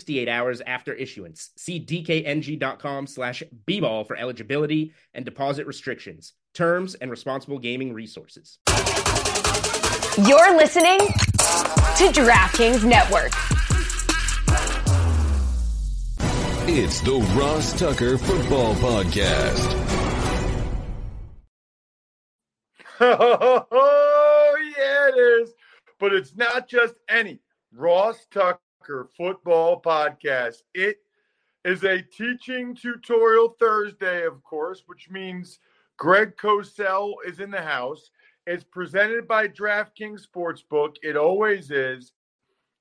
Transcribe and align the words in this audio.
68 0.00 0.28
hours 0.28 0.62
after 0.66 0.94
issuance. 0.94 1.50
See 1.56 1.78
dkng.com 1.78 3.06
slash 3.06 3.42
bball 3.66 4.06
for 4.06 4.16
eligibility 4.16 4.94
and 5.12 5.26
deposit 5.26 5.66
restrictions, 5.66 6.32
terms, 6.54 6.94
and 6.94 7.10
responsible 7.10 7.58
gaming 7.58 7.92
resources. 7.92 8.58
You're 10.26 10.56
listening 10.56 10.98
to 11.00 12.06
DraftKings 12.16 12.82
Network. 12.82 13.32
It's 16.66 17.00
the 17.02 17.18
Ross 17.38 17.78
Tucker 17.78 18.16
Football 18.16 18.74
Podcast. 18.76 19.76
Oh, 23.02 24.56
yeah, 24.76 25.08
it 25.08 25.42
is. 25.42 25.54
But 25.98 26.12
it's 26.12 26.36
not 26.36 26.68
just 26.68 26.96
any 27.08 27.40
Ross 27.72 28.26
Tucker 28.30 28.60
Football 28.84 29.80
Podcast. 29.80 30.62
It 30.74 30.98
is 31.64 31.84
a 31.84 32.02
teaching 32.02 32.74
tutorial 32.74 33.56
Thursday, 33.58 34.26
of 34.26 34.42
course, 34.42 34.82
which 34.86 35.10
means 35.10 35.58
Greg 35.98 36.36
Cosell 36.36 37.14
is 37.26 37.40
in 37.40 37.50
the 37.50 37.60
house. 37.60 38.10
It's 38.46 38.64
presented 38.64 39.28
by 39.28 39.48
DraftKings 39.48 40.26
Sportsbook. 40.26 40.96
It 41.02 41.16
always 41.16 41.70
is. 41.70 42.12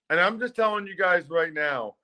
And 0.09 0.19
I'm 0.19 0.39
just 0.39 0.55
telling 0.55 0.87
you 0.87 0.95
guys 0.95 1.29
right 1.29 1.53
now, 1.53 1.95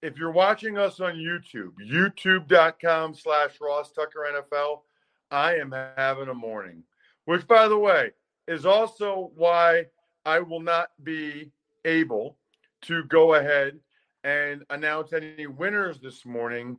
if 0.00 0.16
you're 0.16 0.30
watching 0.30 0.78
us 0.78 1.00
on 1.00 1.14
YouTube, 1.14 1.72
youtube.com 1.84 3.14
slash 3.14 3.58
Ross 3.60 3.90
Tucker 3.90 4.26
NFL, 4.32 4.82
I 5.30 5.56
am 5.56 5.74
having 5.96 6.28
a 6.28 6.34
morning. 6.34 6.84
Which, 7.24 7.46
by 7.46 7.68
the 7.68 7.78
way, 7.78 8.10
is 8.46 8.66
also 8.66 9.32
why 9.34 9.86
I 10.24 10.40
will 10.40 10.60
not 10.60 10.90
be 11.02 11.50
able 11.84 12.36
to 12.84 13.04
go 13.04 13.34
ahead 13.34 13.78
and 14.22 14.64
announce 14.70 15.12
any 15.12 15.46
winners 15.46 16.00
this 16.00 16.24
morning. 16.24 16.78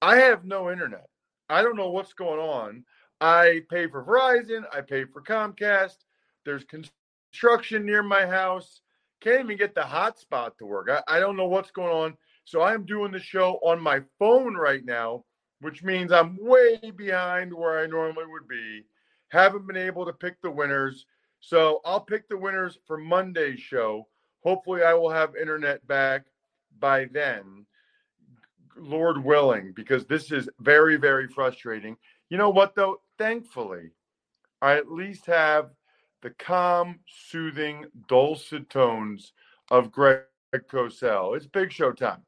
I 0.00 0.16
have 0.16 0.44
no 0.44 0.70
internet. 0.70 1.06
I 1.48 1.62
don't 1.62 1.76
know 1.76 1.90
what's 1.90 2.12
going 2.12 2.40
on. 2.40 2.84
I 3.20 3.62
pay 3.70 3.86
for 3.86 4.04
Verizon, 4.04 4.64
I 4.72 4.80
pay 4.80 5.04
for 5.04 5.22
Comcast. 5.22 5.96
There's 6.44 6.64
construction 6.64 7.86
near 7.86 8.02
my 8.02 8.26
house. 8.26 8.80
Can't 9.20 9.44
even 9.44 9.56
get 9.56 9.74
the 9.74 9.82
hotspot 9.82 10.56
to 10.58 10.66
work. 10.66 10.88
I, 10.90 11.16
I 11.16 11.20
don't 11.20 11.36
know 11.36 11.46
what's 11.46 11.70
going 11.70 11.92
on. 11.92 12.16
So 12.44 12.60
I 12.60 12.74
am 12.74 12.84
doing 12.84 13.12
the 13.12 13.20
show 13.20 13.60
on 13.62 13.80
my 13.80 14.00
phone 14.18 14.56
right 14.56 14.84
now, 14.84 15.24
which 15.60 15.84
means 15.84 16.10
I'm 16.10 16.36
way 16.40 16.80
behind 16.96 17.54
where 17.54 17.78
I 17.78 17.86
normally 17.86 18.26
would 18.26 18.48
be. 18.48 18.82
Haven't 19.28 19.66
been 19.66 19.76
able 19.76 20.04
to 20.06 20.12
pick 20.12 20.42
the 20.42 20.50
winners. 20.50 21.06
So 21.38 21.80
I'll 21.84 22.00
pick 22.00 22.28
the 22.28 22.36
winners 22.36 22.78
for 22.86 22.98
Monday's 22.98 23.60
show. 23.60 24.08
Hopefully, 24.42 24.82
I 24.82 24.94
will 24.94 25.10
have 25.10 25.36
internet 25.36 25.86
back 25.86 26.26
by 26.78 27.06
then, 27.06 27.66
Lord 28.76 29.22
willing, 29.22 29.72
because 29.72 30.06
this 30.06 30.32
is 30.32 30.48
very, 30.60 30.96
very 30.96 31.28
frustrating. 31.28 31.96
You 32.28 32.38
know 32.38 32.50
what, 32.50 32.74
though? 32.74 33.00
Thankfully, 33.18 33.90
I 34.60 34.76
at 34.76 34.90
least 34.90 35.26
have 35.26 35.70
the 36.22 36.30
calm, 36.30 37.00
soothing, 37.06 37.86
dulcet 38.08 38.70
tones 38.70 39.32
of 39.70 39.92
Greg 39.92 40.22
Cosell. 40.54 41.36
It's 41.36 41.46
big 41.46 41.70
show 41.70 41.92
time. 41.92 42.22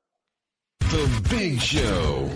The 0.81 1.27
Big 1.29 1.61
Show. 1.61 2.31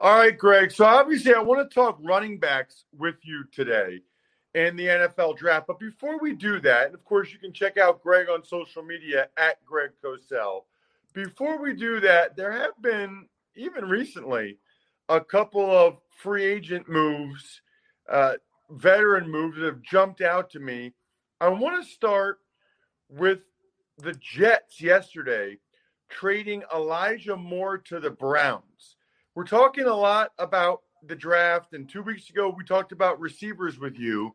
All 0.00 0.18
right, 0.18 0.36
Greg. 0.36 0.72
So 0.72 0.84
obviously, 0.84 1.32
I 1.32 1.40
want 1.40 1.68
to 1.68 1.74
talk 1.74 1.98
running 2.02 2.38
backs 2.38 2.84
with 2.96 3.14
you 3.22 3.44
today 3.52 4.00
in 4.56 4.74
the 4.74 4.86
NFL 4.86 5.36
draft. 5.36 5.66
But 5.66 5.78
before 5.78 6.18
we 6.18 6.32
do 6.32 6.58
that, 6.60 6.86
and 6.86 6.94
of 6.94 7.04
course, 7.04 7.30
you 7.30 7.38
can 7.38 7.52
check 7.52 7.76
out 7.76 8.02
Greg 8.02 8.28
on 8.30 8.42
social 8.42 8.82
media 8.82 9.28
at 9.36 9.62
Greg 9.66 9.90
Cosell. 10.02 10.62
Before 11.12 11.60
we 11.62 11.74
do 11.74 12.00
that, 12.00 12.36
there 12.36 12.52
have 12.52 12.72
been, 12.80 13.26
even 13.54 13.84
recently, 13.84 14.56
a 15.10 15.20
couple 15.20 15.70
of 15.70 15.98
free 16.10 16.44
agent 16.44 16.88
moves, 16.88 17.60
uh, 18.10 18.34
veteran 18.70 19.30
moves 19.30 19.58
that 19.58 19.66
have 19.66 19.82
jumped 19.82 20.22
out 20.22 20.48
to 20.50 20.58
me. 20.58 20.94
I 21.38 21.48
want 21.48 21.84
to 21.84 21.90
start 21.90 22.38
with 23.10 23.40
the 23.98 24.14
Jets 24.14 24.80
yesterday 24.80 25.58
trading 26.08 26.62
Elijah 26.74 27.36
Moore 27.36 27.76
to 27.76 28.00
the 28.00 28.10
Browns. 28.10 28.96
We're 29.34 29.44
talking 29.44 29.84
a 29.84 29.94
lot 29.94 30.30
about 30.38 30.80
the 31.06 31.16
draft, 31.16 31.74
and 31.74 31.86
two 31.86 32.02
weeks 32.02 32.30
ago 32.30 32.48
we 32.56 32.64
talked 32.64 32.92
about 32.92 33.20
receivers 33.20 33.78
with 33.78 33.98
you 33.98 34.34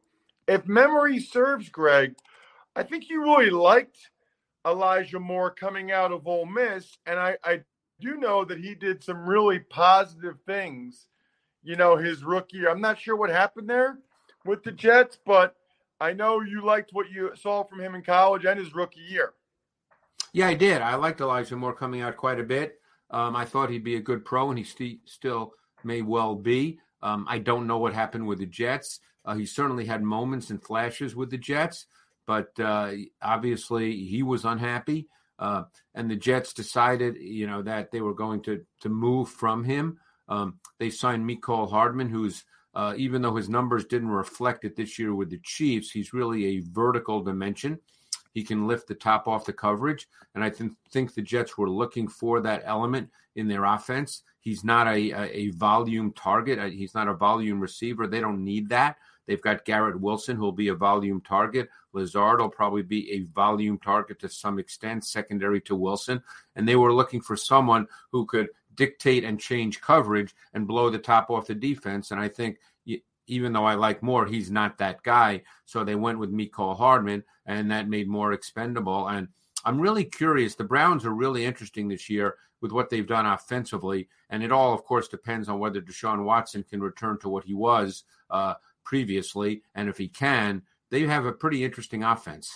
if 0.51 0.67
memory 0.67 1.19
serves, 1.19 1.69
Greg, 1.69 2.15
I 2.75 2.83
think 2.83 3.09
you 3.09 3.23
really 3.23 3.49
liked 3.49 3.97
Elijah 4.67 5.19
Moore 5.19 5.49
coming 5.51 5.91
out 5.91 6.11
of 6.11 6.27
Ole 6.27 6.45
Miss, 6.45 6.97
and 7.05 7.17
I, 7.17 7.37
I 7.43 7.61
do 8.01 8.17
know 8.17 8.43
that 8.43 8.59
he 8.59 8.75
did 8.75 9.01
some 9.03 9.25
really 9.25 9.59
positive 9.59 10.35
things. 10.45 11.07
You 11.63 11.75
know, 11.75 11.95
his 11.95 12.23
rookie. 12.23 12.57
Year. 12.57 12.69
I'm 12.69 12.81
not 12.81 12.99
sure 12.99 13.15
what 13.15 13.29
happened 13.29 13.69
there 13.69 13.99
with 14.45 14.63
the 14.63 14.71
Jets, 14.71 15.17
but 15.25 15.55
I 15.99 16.11
know 16.11 16.41
you 16.41 16.65
liked 16.65 16.89
what 16.91 17.11
you 17.11 17.31
saw 17.35 17.63
from 17.63 17.79
him 17.79 17.93
in 17.93 18.01
college 18.01 18.45
and 18.45 18.59
his 18.59 18.73
rookie 18.73 19.01
year. 19.07 19.33
Yeah, 20.33 20.47
I 20.47 20.55
did. 20.55 20.81
I 20.81 20.95
liked 20.95 21.21
Elijah 21.21 21.55
Moore 21.55 21.75
coming 21.75 22.01
out 22.01 22.17
quite 22.17 22.39
a 22.39 22.43
bit. 22.43 22.79
Um, 23.11 23.35
I 23.35 23.45
thought 23.45 23.69
he'd 23.69 23.83
be 23.83 23.95
a 23.95 24.01
good 24.01 24.25
pro, 24.25 24.49
and 24.49 24.57
he 24.57 24.63
st- 24.65 25.01
still 25.05 25.53
may 25.83 26.01
well 26.01 26.35
be. 26.35 26.79
Um, 27.03 27.25
I 27.29 27.39
don't 27.39 27.67
know 27.67 27.77
what 27.77 27.93
happened 27.93 28.27
with 28.27 28.39
the 28.39 28.45
Jets. 28.45 28.99
Uh, 29.25 29.35
he 29.35 29.45
certainly 29.45 29.85
had 29.85 30.03
moments 30.03 30.49
and 30.49 30.63
flashes 30.63 31.15
with 31.15 31.29
the 31.29 31.37
Jets, 31.37 31.85
but 32.25 32.59
uh, 32.59 32.91
obviously 33.21 34.03
he 34.05 34.23
was 34.23 34.45
unhappy. 34.45 35.07
Uh, 35.37 35.63
and 35.95 36.09
the 36.09 36.15
Jets 36.15 36.53
decided, 36.53 37.17
you 37.17 37.47
know, 37.47 37.63
that 37.63 37.91
they 37.91 38.01
were 38.01 38.13
going 38.13 38.41
to 38.43 38.63
to 38.81 38.89
move 38.89 39.29
from 39.29 39.63
him. 39.63 39.97
Um, 40.29 40.59
they 40.77 40.89
signed 40.89 41.27
Mecole 41.27 41.69
Hardman, 41.69 42.09
who's 42.09 42.43
uh, 42.73 42.93
even 42.95 43.21
though 43.21 43.35
his 43.35 43.49
numbers 43.49 43.85
didn't 43.85 44.09
reflect 44.09 44.63
it 44.65 44.75
this 44.75 44.97
year 44.97 45.13
with 45.13 45.29
the 45.29 45.39
Chiefs, 45.43 45.91
he's 45.91 46.13
really 46.13 46.45
a 46.45 46.63
vertical 46.71 47.21
dimension. 47.21 47.79
He 48.33 48.43
can 48.43 48.67
lift 48.67 48.87
the 48.87 48.95
top 48.95 49.27
off 49.27 49.45
the 49.45 49.53
coverage, 49.53 50.07
and 50.35 50.43
I 50.43 50.49
th- 50.49 50.71
think 50.91 51.13
the 51.13 51.21
Jets 51.21 51.57
were 51.57 51.69
looking 51.69 52.07
for 52.07 52.39
that 52.41 52.63
element 52.65 53.09
in 53.35 53.47
their 53.47 53.65
offense. 53.65 54.23
He's 54.39 54.63
not 54.63 54.87
a, 54.87 55.11
a, 55.11 55.23
a 55.31 55.49
volume 55.51 56.13
target. 56.13 56.59
Uh, 56.59 56.69
he's 56.69 56.95
not 56.95 57.07
a 57.07 57.13
volume 57.13 57.59
receiver. 57.59 58.07
They 58.07 58.19
don't 58.19 58.43
need 58.43 58.69
that. 58.69 58.97
They've 59.27 59.41
got 59.41 59.65
Garrett 59.65 59.99
Wilson, 59.99 60.35
who'll 60.35 60.51
be 60.51 60.69
a 60.69 60.75
volume 60.75 61.21
target. 61.21 61.69
Lazard 61.93 62.39
will 62.39 62.49
probably 62.49 62.81
be 62.81 63.11
a 63.11 63.23
volume 63.33 63.77
target 63.77 64.19
to 64.19 64.29
some 64.29 64.59
extent, 64.59 65.05
secondary 65.05 65.61
to 65.61 65.75
Wilson. 65.75 66.21
And 66.55 66.67
they 66.67 66.75
were 66.75 66.93
looking 66.93 67.21
for 67.21 67.35
someone 67.37 67.87
who 68.11 68.25
could 68.25 68.47
dictate 68.75 69.23
and 69.23 69.39
change 69.39 69.81
coverage 69.81 70.33
and 70.53 70.67
blow 70.67 70.89
the 70.89 70.97
top 70.97 71.29
off 71.29 71.47
the 71.47 71.55
defense. 71.55 72.11
And 72.11 72.19
I 72.19 72.27
think 72.27 72.57
even 73.31 73.53
though 73.53 73.65
I 73.65 73.75
like 73.75 74.03
Moore, 74.03 74.25
he's 74.25 74.51
not 74.51 74.77
that 74.79 75.01
guy. 75.03 75.41
So 75.65 75.83
they 75.83 75.95
went 75.95 76.19
with 76.19 76.33
Mecole 76.33 76.77
Hardman, 76.77 77.23
and 77.45 77.71
that 77.71 77.87
made 77.87 78.09
Moore 78.09 78.33
expendable. 78.33 79.07
And 79.07 79.29
I'm 79.63 79.79
really 79.79 80.03
curious. 80.03 80.55
The 80.55 80.65
Browns 80.65 81.05
are 81.05 81.13
really 81.13 81.45
interesting 81.45 81.87
this 81.87 82.09
year 82.09 82.35
with 82.59 82.73
what 82.73 82.89
they've 82.89 83.07
done 83.07 83.25
offensively. 83.25 84.09
And 84.29 84.43
it 84.43 84.51
all, 84.51 84.73
of 84.73 84.83
course, 84.83 85.07
depends 85.07 85.47
on 85.47 85.59
whether 85.59 85.81
Deshaun 85.81 86.25
Watson 86.25 86.63
can 86.63 86.81
return 86.81 87.19
to 87.19 87.29
what 87.29 87.45
he 87.45 87.53
was 87.53 88.03
uh, 88.29 88.55
previously. 88.83 89.63
And 89.75 89.87
if 89.87 89.97
he 89.97 90.09
can, 90.09 90.61
they 90.89 91.03
have 91.03 91.25
a 91.25 91.31
pretty 91.31 91.63
interesting 91.63 92.03
offense. 92.03 92.51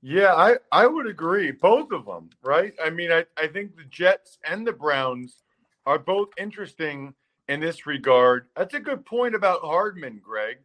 Yeah, 0.00 0.34
I, 0.34 0.54
I 0.70 0.86
would 0.86 1.08
agree. 1.08 1.50
Both 1.50 1.90
of 1.90 2.06
them, 2.06 2.30
right? 2.40 2.72
I 2.82 2.88
mean, 2.90 3.10
I, 3.10 3.26
I 3.36 3.48
think 3.48 3.76
the 3.76 3.84
Jets 3.90 4.38
and 4.48 4.64
the 4.64 4.72
Browns 4.72 5.42
are 5.86 5.98
both 5.98 6.28
interesting 6.38 7.14
in 7.50 7.58
this 7.58 7.84
regard. 7.84 8.46
That's 8.56 8.74
a 8.74 8.80
good 8.80 9.04
point 9.04 9.34
about 9.34 9.62
Hardman, 9.62 10.20
Greg, 10.22 10.58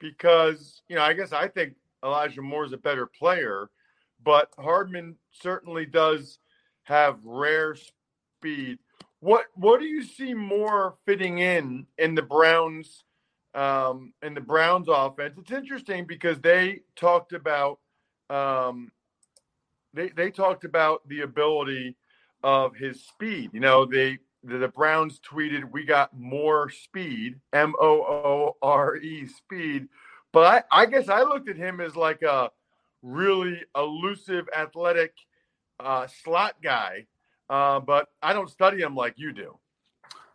because, 0.00 0.80
you 0.88 0.96
know, 0.96 1.02
I 1.02 1.12
guess 1.12 1.34
I 1.34 1.48
think 1.48 1.74
Elijah 2.02 2.40
Moore 2.40 2.64
is 2.64 2.72
a 2.72 2.78
better 2.78 3.04
player, 3.06 3.68
but 4.24 4.48
Hardman 4.58 5.16
certainly 5.32 5.84
does 5.84 6.38
have 6.84 7.18
rare 7.24 7.76
speed. 7.76 8.78
What 9.20 9.44
what 9.54 9.80
do 9.80 9.86
you 9.86 10.02
see 10.02 10.32
more 10.32 10.96
fitting 11.04 11.40
in 11.40 11.86
in 11.98 12.14
the 12.14 12.22
Browns 12.22 13.04
um, 13.54 14.14
in 14.22 14.32
the 14.32 14.40
Browns 14.40 14.88
offense? 14.88 15.34
It's 15.38 15.52
interesting 15.52 16.06
because 16.06 16.40
they 16.40 16.80
talked 16.96 17.34
about 17.34 17.80
um, 18.30 18.90
they 19.92 20.08
they 20.08 20.30
talked 20.30 20.64
about 20.64 21.06
the 21.06 21.20
ability 21.20 21.96
of 22.42 22.76
his 22.76 23.04
speed. 23.04 23.50
You 23.52 23.60
know, 23.60 23.84
they 23.84 24.18
the, 24.44 24.68
Browns 24.68 25.20
tweeted, 25.20 25.70
"We 25.72 25.84
got 25.84 26.16
more 26.18 26.70
speed, 26.70 27.40
M 27.52 27.74
O 27.80 28.02
O 28.02 28.56
R 28.62 28.96
E 28.96 29.26
speed." 29.26 29.88
But 30.32 30.64
I, 30.72 30.82
I 30.82 30.86
guess 30.86 31.08
I 31.08 31.22
looked 31.22 31.48
at 31.48 31.56
him 31.56 31.80
as 31.80 31.96
like 31.96 32.22
a 32.22 32.50
really 33.02 33.62
elusive, 33.76 34.48
athletic 34.56 35.14
uh, 35.80 36.06
slot 36.22 36.56
guy. 36.62 37.06
Uh, 37.48 37.80
but 37.80 38.08
I 38.22 38.32
don't 38.32 38.50
study 38.50 38.80
him 38.80 38.96
like 38.96 39.14
you 39.16 39.32
do. 39.32 39.58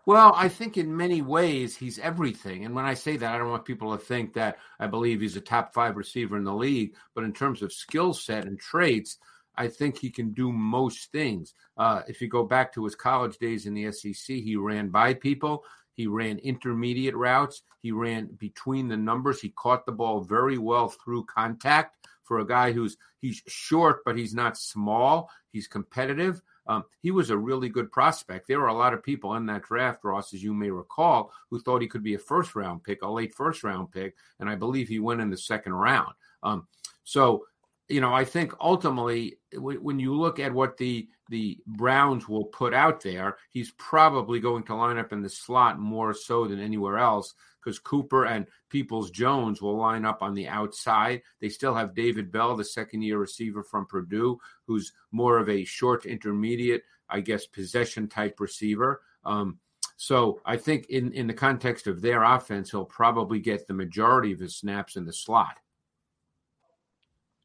Well, 0.05 0.33
I 0.35 0.47
think 0.49 0.77
in 0.77 0.95
many 0.95 1.21
ways 1.21 1.75
he's 1.75 1.99
everything. 1.99 2.65
And 2.65 2.73
when 2.73 2.85
I 2.85 2.93
say 2.93 3.17
that, 3.17 3.35
I 3.35 3.37
don't 3.37 3.49
want 3.49 3.65
people 3.65 3.95
to 3.95 4.03
think 4.03 4.33
that 4.33 4.57
I 4.79 4.87
believe 4.87 5.21
he's 5.21 5.35
a 5.35 5.41
top 5.41 5.73
five 5.73 5.97
receiver 5.97 6.37
in 6.37 6.43
the 6.43 6.53
league. 6.53 6.95
But 7.13 7.25
in 7.25 7.33
terms 7.33 7.61
of 7.61 7.73
skill 7.73 8.13
set 8.13 8.45
and 8.45 8.59
traits, 8.59 9.17
I 9.59 9.67
think 9.67 9.97
he 9.97 10.09
can 10.09 10.31
do 10.31 10.53
most 10.53 11.11
things. 11.11 11.53
Uh, 11.77 12.01
if 12.07 12.21
you 12.21 12.29
go 12.29 12.45
back 12.45 12.73
to 12.73 12.85
his 12.85 12.95
college 12.95 13.37
days 13.39 13.65
in 13.65 13.73
the 13.73 13.91
SEC, 13.91 14.37
he 14.37 14.55
ran 14.55 14.87
by 14.87 15.13
people. 15.13 15.65
He 15.95 16.07
ran 16.07 16.39
intermediate 16.39 17.15
routes. 17.15 17.61
He 17.81 17.91
ran 17.91 18.27
between 18.37 18.87
the 18.87 18.95
numbers. 18.95 19.41
He 19.41 19.49
caught 19.49 19.85
the 19.85 19.91
ball 19.91 20.21
very 20.21 20.57
well 20.57 20.87
through 20.87 21.25
contact 21.25 22.07
for 22.23 22.39
a 22.39 22.47
guy 22.47 22.71
who's 22.71 22.95
he's 23.19 23.43
short, 23.47 23.99
but 24.05 24.17
he's 24.17 24.33
not 24.33 24.57
small. 24.57 25.29
He's 25.51 25.67
competitive. 25.67 26.41
Um, 26.65 26.85
he 27.01 27.11
was 27.11 27.29
a 27.29 27.37
really 27.37 27.67
good 27.67 27.91
prospect. 27.91 28.47
There 28.47 28.61
were 28.61 28.67
a 28.67 28.73
lot 28.73 28.93
of 28.93 29.03
people 29.03 29.35
in 29.35 29.45
that 29.47 29.63
draft, 29.63 30.05
Ross, 30.05 30.33
as 30.33 30.41
you 30.41 30.53
may 30.53 30.69
recall, 30.69 31.33
who 31.49 31.59
thought 31.59 31.81
he 31.81 31.87
could 31.87 32.03
be 32.03 32.13
a 32.13 32.19
first 32.19 32.55
round 32.55 32.83
pick, 32.83 33.01
a 33.01 33.09
late 33.09 33.35
first 33.35 33.63
round 33.65 33.91
pick, 33.91 34.15
and 34.39 34.49
I 34.49 34.55
believe 34.55 34.87
he 34.87 34.99
went 34.99 35.19
in 35.19 35.29
the 35.29 35.37
second 35.37 35.73
round. 35.73 36.13
Um, 36.43 36.67
so 37.03 37.43
you 37.89 38.01
know, 38.01 38.13
I 38.13 38.23
think 38.23 38.53
ultimately, 38.61 39.39
when 39.53 39.99
you 39.99 40.13
look 40.13 40.39
at 40.39 40.53
what 40.53 40.77
the 40.77 41.09
the 41.29 41.59
Browns 41.65 42.27
will 42.27 42.45
put 42.45 42.73
out 42.73 43.01
there, 43.01 43.37
he's 43.49 43.71
probably 43.71 44.39
going 44.39 44.63
to 44.63 44.75
line 44.75 44.97
up 44.97 45.11
in 45.11 45.21
the 45.21 45.29
slot 45.29 45.79
more 45.79 46.13
so 46.13 46.47
than 46.47 46.59
anywhere 46.59 46.97
else 46.97 47.33
because 47.63 47.79
Cooper 47.79 48.25
and 48.25 48.47
Peoples 48.69 49.11
Jones 49.11 49.61
will 49.61 49.75
line 49.75 50.05
up 50.05 50.21
on 50.21 50.33
the 50.33 50.47
outside. 50.47 51.21
They 51.41 51.49
still 51.49 51.73
have 51.75 51.95
David 51.95 52.31
Bell, 52.31 52.55
the 52.55 52.63
second 52.63 53.01
year 53.01 53.17
receiver 53.17 53.63
from 53.63 53.85
Purdue, 53.85 54.39
who's 54.65 54.93
more 55.11 55.37
of 55.37 55.49
a 55.49 55.65
short 55.65 56.05
intermediate, 56.05 56.83
I 57.09 57.19
guess, 57.21 57.45
possession 57.45 58.07
type 58.07 58.39
receiver. 58.39 59.01
Um, 59.25 59.59
so 59.97 60.39
I 60.45 60.57
think 60.57 60.87
in 60.89 61.11
in 61.13 61.27
the 61.27 61.33
context 61.33 61.87
of 61.87 62.01
their 62.01 62.23
offense, 62.23 62.69
he'll 62.69 62.85
probably 62.85 63.39
get 63.39 63.67
the 63.67 63.73
majority 63.73 64.31
of 64.31 64.39
his 64.39 64.57
snaps 64.57 64.95
in 64.95 65.05
the 65.05 65.13
slot. 65.13 65.57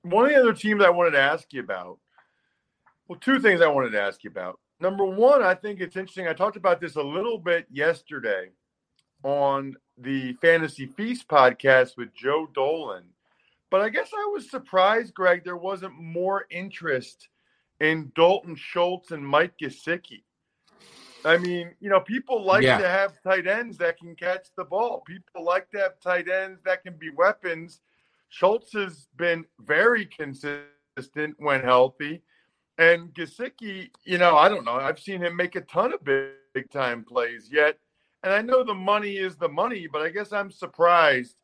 One 0.05 0.27
of 0.27 0.31
the 0.33 0.39
other 0.39 0.53
teams 0.53 0.83
I 0.83 0.91
wanted 0.91 1.13
to 1.13 1.21
ask 1.21 1.51
you 1.53 1.61
about, 1.61 1.99
well, 3.09 3.19
two 3.19 3.41
things 3.41 3.63
I 3.63 3.69
wanted 3.69 3.91
to 3.93 4.03
ask 4.03 4.23
you 4.23 4.31
about. 4.31 4.61
Number 4.79 5.07
one, 5.07 5.43
I 5.43 5.55
think 5.55 5.81
it's 5.81 5.97
interesting. 5.97 6.29
I 6.29 6.35
talked 6.35 6.59
about 6.59 6.79
this 6.79 6.97
a 6.97 7.03
little 7.03 7.39
bit 7.39 7.67
yesterday 7.71 8.51
on 9.23 9.77
the 9.97 10.35
Fantasy 10.35 10.87
Feast 10.87 11.27
podcast 11.27 11.97
with 11.97 12.15
Joe 12.15 12.49
Dolan. 12.55 13.05
But 13.71 13.81
I 13.81 13.89
guess 13.89 14.11
I 14.15 14.31
was 14.31 14.51
surprised, 14.51 15.15
Greg, 15.15 15.43
there 15.43 15.57
wasn't 15.57 15.99
more 15.99 16.45
interest 16.51 17.29
in 17.81 18.13
Dalton 18.15 18.57
Schultz 18.57 19.11
and 19.11 19.27
Mike 19.27 19.55
Gesicki. 19.59 20.23
I 21.25 21.39
mean, 21.39 21.71
you 21.81 21.89
know, 21.89 22.01
people 22.01 22.45
like 22.45 22.63
yeah. 22.63 22.77
to 22.77 22.87
have 22.87 23.23
tight 23.23 23.47
ends 23.47 23.79
that 23.79 23.99
can 23.99 24.15
catch 24.15 24.49
the 24.55 24.65
ball. 24.65 25.03
People 25.07 25.45
like 25.45 25.71
to 25.71 25.79
have 25.79 25.99
tight 26.01 26.29
ends 26.29 26.61
that 26.65 26.83
can 26.83 26.99
be 26.99 27.09
weapons 27.09 27.81
Schultz 28.35 28.73
has 28.73 29.07
been 29.15 29.45
very 29.61 30.07
consistent 30.07 31.37
when 31.39 31.61
healthy. 31.61 32.21
And 32.79 33.15
Gesicki, 33.15 33.91
you 34.03 34.19
know, 34.19 34.37
I 34.37 34.49
don't 34.49 34.65
know. 34.65 34.73
I've 34.73 34.99
seen 34.99 35.23
him 35.23 35.37
make 35.37 35.55
a 35.55 35.61
ton 35.61 35.93
of 35.93 36.03
big, 36.03 36.33
big 36.53 36.69
time 36.69 37.05
plays 37.05 37.49
yet. 37.53 37.79
And 38.25 38.33
I 38.33 38.43
know 38.43 38.65
the 38.65 38.75
money 38.75 39.19
is 39.19 39.37
the 39.37 39.49
money, 39.49 39.87
but 39.87 40.03
I 40.03 40.09
guess 40.09 40.33
I'm 40.33 40.51
surprised 40.51 41.37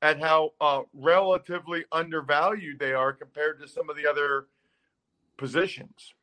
at 0.00 0.20
how 0.20 0.52
uh, 0.58 0.82
relatively 0.94 1.84
undervalued 1.92 2.78
they 2.78 2.94
are 2.94 3.12
compared 3.12 3.60
to 3.60 3.68
some 3.68 3.90
of 3.90 3.96
the 3.96 4.08
other 4.08 4.46
positions. 5.36 6.14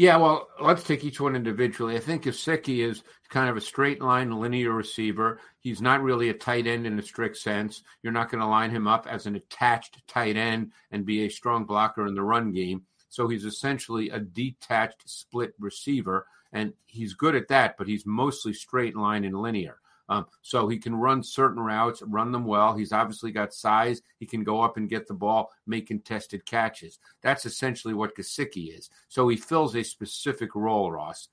Yeah, 0.00 0.16
well, 0.16 0.48
let's 0.58 0.82
take 0.82 1.04
each 1.04 1.20
one 1.20 1.36
individually. 1.36 1.94
I 1.94 2.00
think 2.00 2.22
Gesicki 2.22 2.78
is 2.78 3.02
kind 3.28 3.50
of 3.50 3.58
a 3.58 3.60
straight 3.60 4.00
line 4.00 4.30
linear 4.30 4.72
receiver. 4.72 5.40
He's 5.58 5.82
not 5.82 6.02
really 6.02 6.30
a 6.30 6.32
tight 6.32 6.66
end 6.66 6.86
in 6.86 6.98
a 6.98 7.02
strict 7.02 7.36
sense. 7.36 7.82
You're 8.02 8.14
not 8.14 8.30
going 8.30 8.40
to 8.40 8.46
line 8.46 8.70
him 8.70 8.88
up 8.88 9.06
as 9.06 9.26
an 9.26 9.36
attached 9.36 10.00
tight 10.08 10.38
end 10.38 10.72
and 10.90 11.04
be 11.04 11.26
a 11.26 11.28
strong 11.28 11.66
blocker 11.66 12.06
in 12.06 12.14
the 12.14 12.22
run 12.22 12.50
game. 12.50 12.86
So 13.10 13.28
he's 13.28 13.44
essentially 13.44 14.08
a 14.08 14.20
detached 14.20 15.02
split 15.04 15.52
receiver, 15.58 16.26
and 16.50 16.72
he's 16.86 17.12
good 17.12 17.34
at 17.34 17.48
that, 17.48 17.76
but 17.76 17.86
he's 17.86 18.06
mostly 18.06 18.54
straight 18.54 18.96
line 18.96 19.26
and 19.26 19.38
linear. 19.38 19.80
Um, 20.10 20.26
so 20.42 20.66
he 20.66 20.76
can 20.76 20.96
run 20.96 21.22
certain 21.22 21.60
routes, 21.62 22.02
run 22.02 22.32
them 22.32 22.44
well. 22.44 22.74
He's 22.74 22.92
obviously 22.92 23.30
got 23.30 23.54
size. 23.54 24.02
He 24.18 24.26
can 24.26 24.42
go 24.42 24.60
up 24.60 24.76
and 24.76 24.88
get 24.88 25.06
the 25.06 25.14
ball, 25.14 25.52
make 25.68 25.86
contested 25.86 26.44
catches. 26.44 26.98
That's 27.22 27.46
essentially 27.46 27.94
what 27.94 28.16
Gesicki 28.16 28.76
is. 28.76 28.90
So 29.08 29.28
he 29.28 29.36
fills 29.36 29.76
a 29.76 29.84
specific 29.84 30.56
role, 30.56 30.90
Ross. 30.90 31.28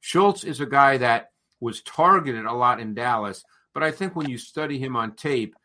Schultz 0.00 0.44
is 0.44 0.60
a 0.60 0.66
guy 0.66 0.98
that 0.98 1.30
was 1.58 1.80
targeted 1.82 2.44
a 2.44 2.52
lot 2.52 2.80
in 2.80 2.94
Dallas, 2.94 3.42
but 3.72 3.82
I 3.82 3.90
think 3.90 4.14
when 4.14 4.28
you 4.28 4.36
study 4.36 4.78
him 4.78 4.94
on 4.94 5.16
tape, 5.16 5.56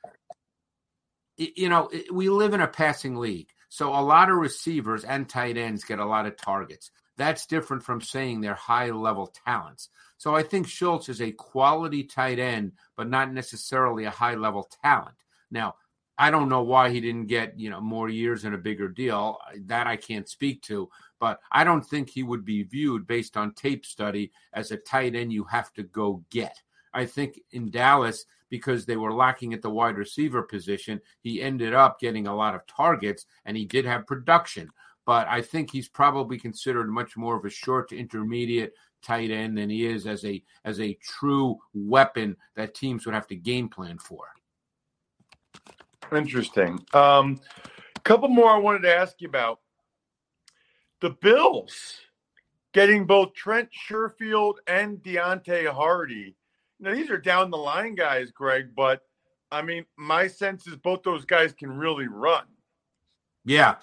you 1.36 1.68
know, 1.68 1.89
we 2.12 2.30
live 2.30 2.54
in 2.54 2.62
a 2.62 2.68
passing 2.68 3.18
league. 3.18 3.50
So 3.68 3.89
a 3.89 4.00
lot 4.01 4.30
of 4.30 4.38
receivers 4.38 5.04
and 5.04 5.27
tight 5.27 5.57
ends 5.57 5.83
get 5.83 6.00
a 6.00 6.06
lot 6.06 6.27
of 6.27 6.38
targets. 6.38 6.92
That's 7.18 7.45
different 7.45 7.83
from 7.83 8.02
saying 8.02 8.42
they're 8.42 8.54
high 8.54 8.92
level 8.92 9.33
talents. 9.45 9.90
So 10.23 10.33
I 10.33 10.42
think 10.42 10.69
Schultz 10.69 11.09
is 11.09 11.19
a 11.19 11.33
quality 11.33 12.01
tight 12.01 12.39
end, 12.39 12.71
but 12.95 13.09
not 13.09 13.33
necessarily 13.33 14.06
a 14.06 14.09
high 14.09 14.35
level 14.35 14.69
talent. 14.81 15.18
Now, 15.51 15.75
I 16.18 16.31
don't 16.31 16.47
know 16.47 16.61
why 16.61 16.92
he 16.92 17.01
didn't 17.01 17.25
get, 17.25 17.59
you 17.59 17.69
know, 17.69 17.81
more 17.81 18.07
years 18.07 18.45
and 18.45 18.56
a 18.56 18.57
bigger 18.57 18.87
deal. 18.87 19.37
That 19.65 19.85
I 19.85 19.97
can't 19.97 20.30
speak 20.30 20.61
to, 20.61 20.87
but 21.19 21.42
I 21.51 21.65
don't 21.65 21.81
think 21.81 22.09
he 22.09 22.23
would 22.23 22.45
be 22.45 22.63
viewed 22.63 23.06
based 23.06 23.35
on 23.35 23.53
tape 23.53 23.85
study 23.85 24.31
as 24.53 24.71
a 24.71 24.77
tight 24.77 25.13
end 25.13 25.33
you 25.33 25.44
have 25.44 25.73
to 25.73 25.83
go 25.83 26.23
get. 26.30 26.57
I 26.94 27.06
think 27.06 27.42
in 27.51 27.69
Dallas, 27.69 28.23
because 28.47 28.85
they 28.85 28.95
were 28.95 29.11
lacking 29.11 29.53
at 29.53 29.61
the 29.61 29.71
wide 29.71 29.97
receiver 29.97 30.42
position, 30.42 31.01
he 31.19 31.42
ended 31.42 31.73
up 31.73 31.99
getting 31.99 32.27
a 32.27 32.35
lot 32.35 32.56
of 32.56 32.65
targets 32.65 33.25
and 33.44 33.57
he 33.57 33.65
did 33.65 33.83
have 33.83 34.07
production. 34.07 34.69
But 35.06 35.27
I 35.27 35.42
think 35.42 35.69
he's 35.69 35.89
probably 35.89 36.39
considered 36.39 36.89
much 36.89 37.18
more 37.18 37.35
of 37.35 37.44
a 37.44 37.49
short 37.49 37.89
to 37.89 37.97
intermediate 37.97 38.71
tight 39.04 39.31
end 39.31 39.57
than 39.57 39.69
he 39.69 39.86
is 39.86 40.07
as 40.07 40.24
a 40.26 40.42
as 40.66 40.80
a 40.80 40.98
true 41.02 41.57
weapon 41.74 42.36
that 42.56 42.74
teams 42.74 43.06
would 43.06 43.16
have 43.16 43.28
to 43.28 43.36
game 43.36 43.69
plan 43.69 43.98
for. 43.98 44.28
Interesting. 46.12 46.80
Um, 46.94 47.40
a 47.95 48.00
couple 48.02 48.30
more 48.30 48.50
I 48.50 48.57
wanted 48.57 48.83
to 48.83 48.95
ask 48.95 49.22
you 49.22 49.28
about. 49.28 49.60
The 51.02 51.12
Bills 51.12 52.00
getting 52.74 53.06
both 53.06 53.33
Trent 53.33 53.69
Sherfield 53.88 54.56
and 54.68 54.98
Deonte 54.98 55.68
Harty. 55.68 56.36
Now 56.80 56.94
these 56.94 57.10
are 57.10 57.18
down 57.18 57.50
the 57.50 57.57
line 57.57 57.95
guys, 57.95 58.31
Greg, 58.31 58.69
but 58.76 59.02
I 59.52 59.62
mean, 59.62 59.86
my 59.95 60.28
sense 60.28 60.66
is 60.66 60.76
both 60.76 61.04
those 61.04 61.26
guys 61.26 61.54
can 61.54 61.72
really 61.72 62.07
run. 62.07 62.45
Yeah. 63.45 63.76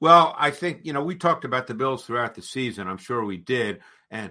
Well, 0.00 0.34
I 0.38 0.50
think, 0.50 0.80
you 0.82 0.92
know, 0.92 1.02
we 1.02 1.14
talked 1.14 1.46
about 1.46 1.66
the 1.66 1.74
Bills 1.74 2.04
throughout 2.04 2.34
the 2.34 2.42
season. 2.42 2.88
I'm 2.88 2.98
sure 2.98 3.24
we 3.24 3.38
did. 3.38 3.80
And 4.10 4.30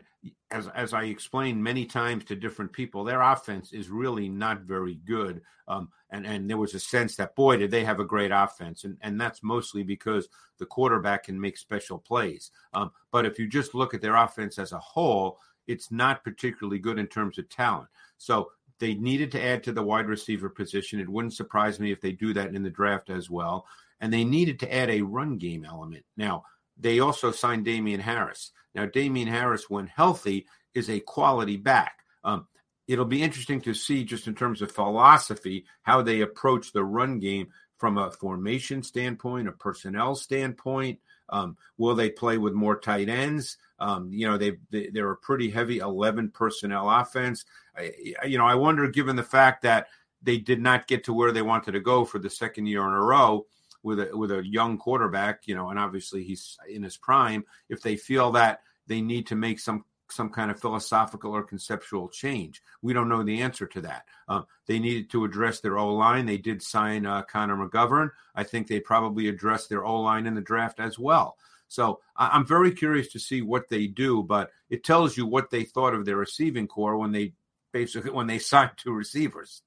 as 0.51 0.67
as 0.69 0.93
I 0.93 1.03
explained 1.03 1.63
many 1.63 1.85
times 1.85 2.25
to 2.25 2.35
different 2.35 2.71
people, 2.71 3.03
their 3.03 3.21
offense 3.21 3.73
is 3.73 3.89
really 3.89 4.29
not 4.29 4.61
very 4.61 4.95
good. 4.95 5.41
Um, 5.67 5.89
and 6.09 6.25
and 6.25 6.49
there 6.49 6.57
was 6.57 6.73
a 6.73 6.79
sense 6.79 7.15
that 7.15 7.35
boy, 7.35 7.57
did 7.57 7.71
they 7.71 7.83
have 7.83 7.99
a 7.99 8.05
great 8.05 8.31
offense, 8.31 8.83
and 8.83 8.97
and 9.01 9.19
that's 9.19 9.43
mostly 9.43 9.83
because 9.83 10.29
the 10.59 10.65
quarterback 10.65 11.25
can 11.25 11.39
make 11.39 11.57
special 11.57 11.97
plays. 11.97 12.51
Um, 12.73 12.91
but 13.11 13.25
if 13.25 13.39
you 13.39 13.47
just 13.47 13.75
look 13.75 13.93
at 13.93 14.01
their 14.01 14.15
offense 14.15 14.59
as 14.59 14.71
a 14.71 14.79
whole, 14.79 15.39
it's 15.67 15.91
not 15.91 16.23
particularly 16.23 16.79
good 16.79 16.99
in 16.99 17.07
terms 17.07 17.37
of 17.37 17.49
talent. 17.49 17.89
So 18.17 18.51
they 18.79 18.93
needed 18.93 19.31
to 19.31 19.43
add 19.43 19.63
to 19.63 19.71
the 19.71 19.83
wide 19.83 20.07
receiver 20.07 20.49
position. 20.49 20.99
It 20.99 21.09
wouldn't 21.09 21.33
surprise 21.33 21.79
me 21.79 21.91
if 21.91 22.01
they 22.01 22.11
do 22.11 22.33
that 22.33 22.53
in 22.53 22.63
the 22.63 22.69
draft 22.69 23.09
as 23.09 23.29
well. 23.29 23.65
and 24.03 24.11
they 24.11 24.25
needed 24.25 24.59
to 24.59 24.73
add 24.73 24.89
a 24.89 25.01
run 25.01 25.37
game 25.37 25.63
element. 25.63 26.03
Now, 26.17 26.43
they 26.77 26.99
also 26.99 27.31
signed 27.31 27.63
Damien 27.63 28.01
Harris. 28.01 28.51
Now, 28.75 28.85
Damien 28.85 29.27
Harris, 29.27 29.69
when 29.69 29.87
healthy, 29.87 30.47
is 30.73 30.89
a 30.89 30.99
quality 30.99 31.57
back. 31.57 31.99
Um, 32.23 32.47
it'll 32.87 33.05
be 33.05 33.21
interesting 33.21 33.61
to 33.61 33.73
see, 33.73 34.03
just 34.03 34.27
in 34.27 34.35
terms 34.35 34.61
of 34.61 34.71
philosophy, 34.71 35.65
how 35.83 36.01
they 36.01 36.21
approach 36.21 36.71
the 36.71 36.83
run 36.83 37.19
game 37.19 37.49
from 37.77 37.97
a 37.97 38.11
formation 38.11 38.81
standpoint, 38.81 39.47
a 39.47 39.51
personnel 39.51 40.15
standpoint. 40.15 40.99
Um, 41.29 41.57
will 41.77 41.95
they 41.95 42.09
play 42.09 42.37
with 42.37 42.53
more 42.53 42.79
tight 42.79 43.09
ends? 43.09 43.57
Um, 43.79 44.11
you 44.11 44.27
know, 44.27 44.37
they, 44.37 44.57
they 44.69 44.87
they're 44.87 45.11
a 45.11 45.17
pretty 45.17 45.49
heavy 45.49 45.79
eleven 45.79 46.29
personnel 46.29 46.89
offense. 46.89 47.45
I, 47.75 47.91
you 48.25 48.37
know, 48.37 48.45
I 48.45 48.55
wonder, 48.55 48.87
given 48.87 49.15
the 49.15 49.23
fact 49.23 49.63
that 49.63 49.87
they 50.21 50.37
did 50.37 50.61
not 50.61 50.87
get 50.87 51.03
to 51.05 51.13
where 51.13 51.31
they 51.31 51.41
wanted 51.41 51.73
to 51.73 51.79
go 51.79 52.05
for 52.05 52.19
the 52.19 52.29
second 52.29 52.67
year 52.67 52.81
in 52.81 52.93
a 52.93 53.01
row 53.01 53.45
with 53.83 53.99
a 53.99 54.09
with 54.17 54.31
a 54.31 54.45
young 54.45 54.77
quarterback, 54.77 55.41
you 55.45 55.55
know, 55.55 55.69
and 55.69 55.77
obviously 55.77 56.23
he's 56.23 56.57
in 56.67 56.83
his 56.83 56.97
prime. 56.97 57.43
If 57.69 57.81
they 57.81 57.95
feel 57.95 58.31
that 58.31 58.61
they 58.87 59.01
need 59.01 59.27
to 59.27 59.35
make 59.35 59.59
some 59.59 59.85
some 60.09 60.29
kind 60.29 60.51
of 60.51 60.59
philosophical 60.59 61.31
or 61.31 61.43
conceptual 61.43 62.07
change. 62.07 62.61
We 62.81 62.93
don't 62.93 63.09
know 63.09 63.23
the 63.23 63.41
answer 63.41 63.65
to 63.67 63.81
that. 63.81 64.05
Uh, 64.27 64.43
they 64.67 64.79
needed 64.79 65.09
to 65.11 65.25
address 65.25 65.59
their 65.59 65.77
O 65.77 65.93
line. 65.93 66.25
They 66.25 66.37
did 66.37 66.61
sign 66.61 67.05
uh, 67.05 67.23
Connor 67.23 67.57
McGovern. 67.57 68.11
I 68.35 68.43
think 68.43 68.67
they 68.67 68.79
probably 68.79 69.27
addressed 69.27 69.69
their 69.69 69.85
O 69.85 70.01
line 70.01 70.27
in 70.27 70.35
the 70.35 70.41
draft 70.41 70.79
as 70.79 70.99
well. 70.99 71.37
So 71.67 72.01
I- 72.15 72.35
am 72.35 72.45
very 72.45 72.71
curious 72.71 73.07
to 73.13 73.19
see 73.19 73.41
what 73.41 73.69
they 73.69 73.87
do, 73.87 74.23
but 74.23 74.51
it 74.69 74.83
tells 74.83 75.17
you 75.17 75.25
what 75.25 75.49
they 75.49 75.63
thought 75.63 75.95
of 75.95 76.05
their 76.05 76.17
receiving 76.17 76.67
corps 76.67 76.97
when 76.97 77.11
they 77.11 77.33
basically 77.71 78.11
when 78.11 78.27
they 78.27 78.39
signed 78.39 78.71
two 78.77 78.93
receivers. 78.93 79.63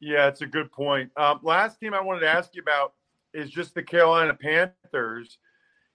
Yeah, 0.00 0.28
it's 0.28 0.40
a 0.40 0.46
good 0.46 0.72
point. 0.72 1.10
Um, 1.16 1.40
last 1.42 1.78
team 1.78 1.94
I 1.94 2.00
wanted 2.00 2.20
to 2.20 2.28
ask 2.28 2.54
you 2.54 2.62
about 2.62 2.94
is 3.34 3.50
just 3.50 3.74
the 3.74 3.82
Carolina 3.82 4.34
Panthers 4.34 5.38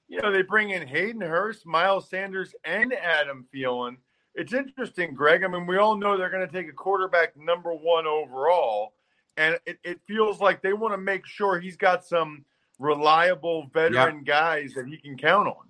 you 0.08 0.22
know, 0.22 0.32
they 0.32 0.44
bring 0.44 0.70
in 0.70 0.88
Hayden 0.88 1.22
Hurst, 1.22 1.66
Miles 1.66 2.10
Sanders, 2.10 2.54
and 2.64 2.94
Adam 2.94 3.46
Thielen. 3.54 3.98
It's 4.36 4.54
interesting, 4.54 5.14
Greg. 5.14 5.44
I 5.44 5.48
mean, 5.48 5.66
we 5.66 5.78
all 5.78 5.98
know 5.98 6.18
they're 6.18 6.30
going 6.30 6.48
to 6.48 6.54
take 6.54 6.70
a 6.70 6.74
quarterback 6.74 7.36
number 7.38 7.74
one 7.74 8.06
overall, 8.06 8.94
and 9.38 9.58
it, 9.66 9.80
it 9.84 10.00
feels 10.08 10.40
like 10.40 10.62
they 10.62 10.74
want 10.74 10.94
to 10.94 10.98
make 10.98 11.26
sure 11.26 11.60
he's 11.60 11.78
got 11.78 12.06
some 12.06 12.46
reliable 12.78 13.68
veteran 13.74 14.18
yep. 14.18 14.26
guys 14.26 14.74
that 14.76 14.86
he 14.88 14.98
can 14.98 15.18
count 15.18 15.48
on. 15.48 15.70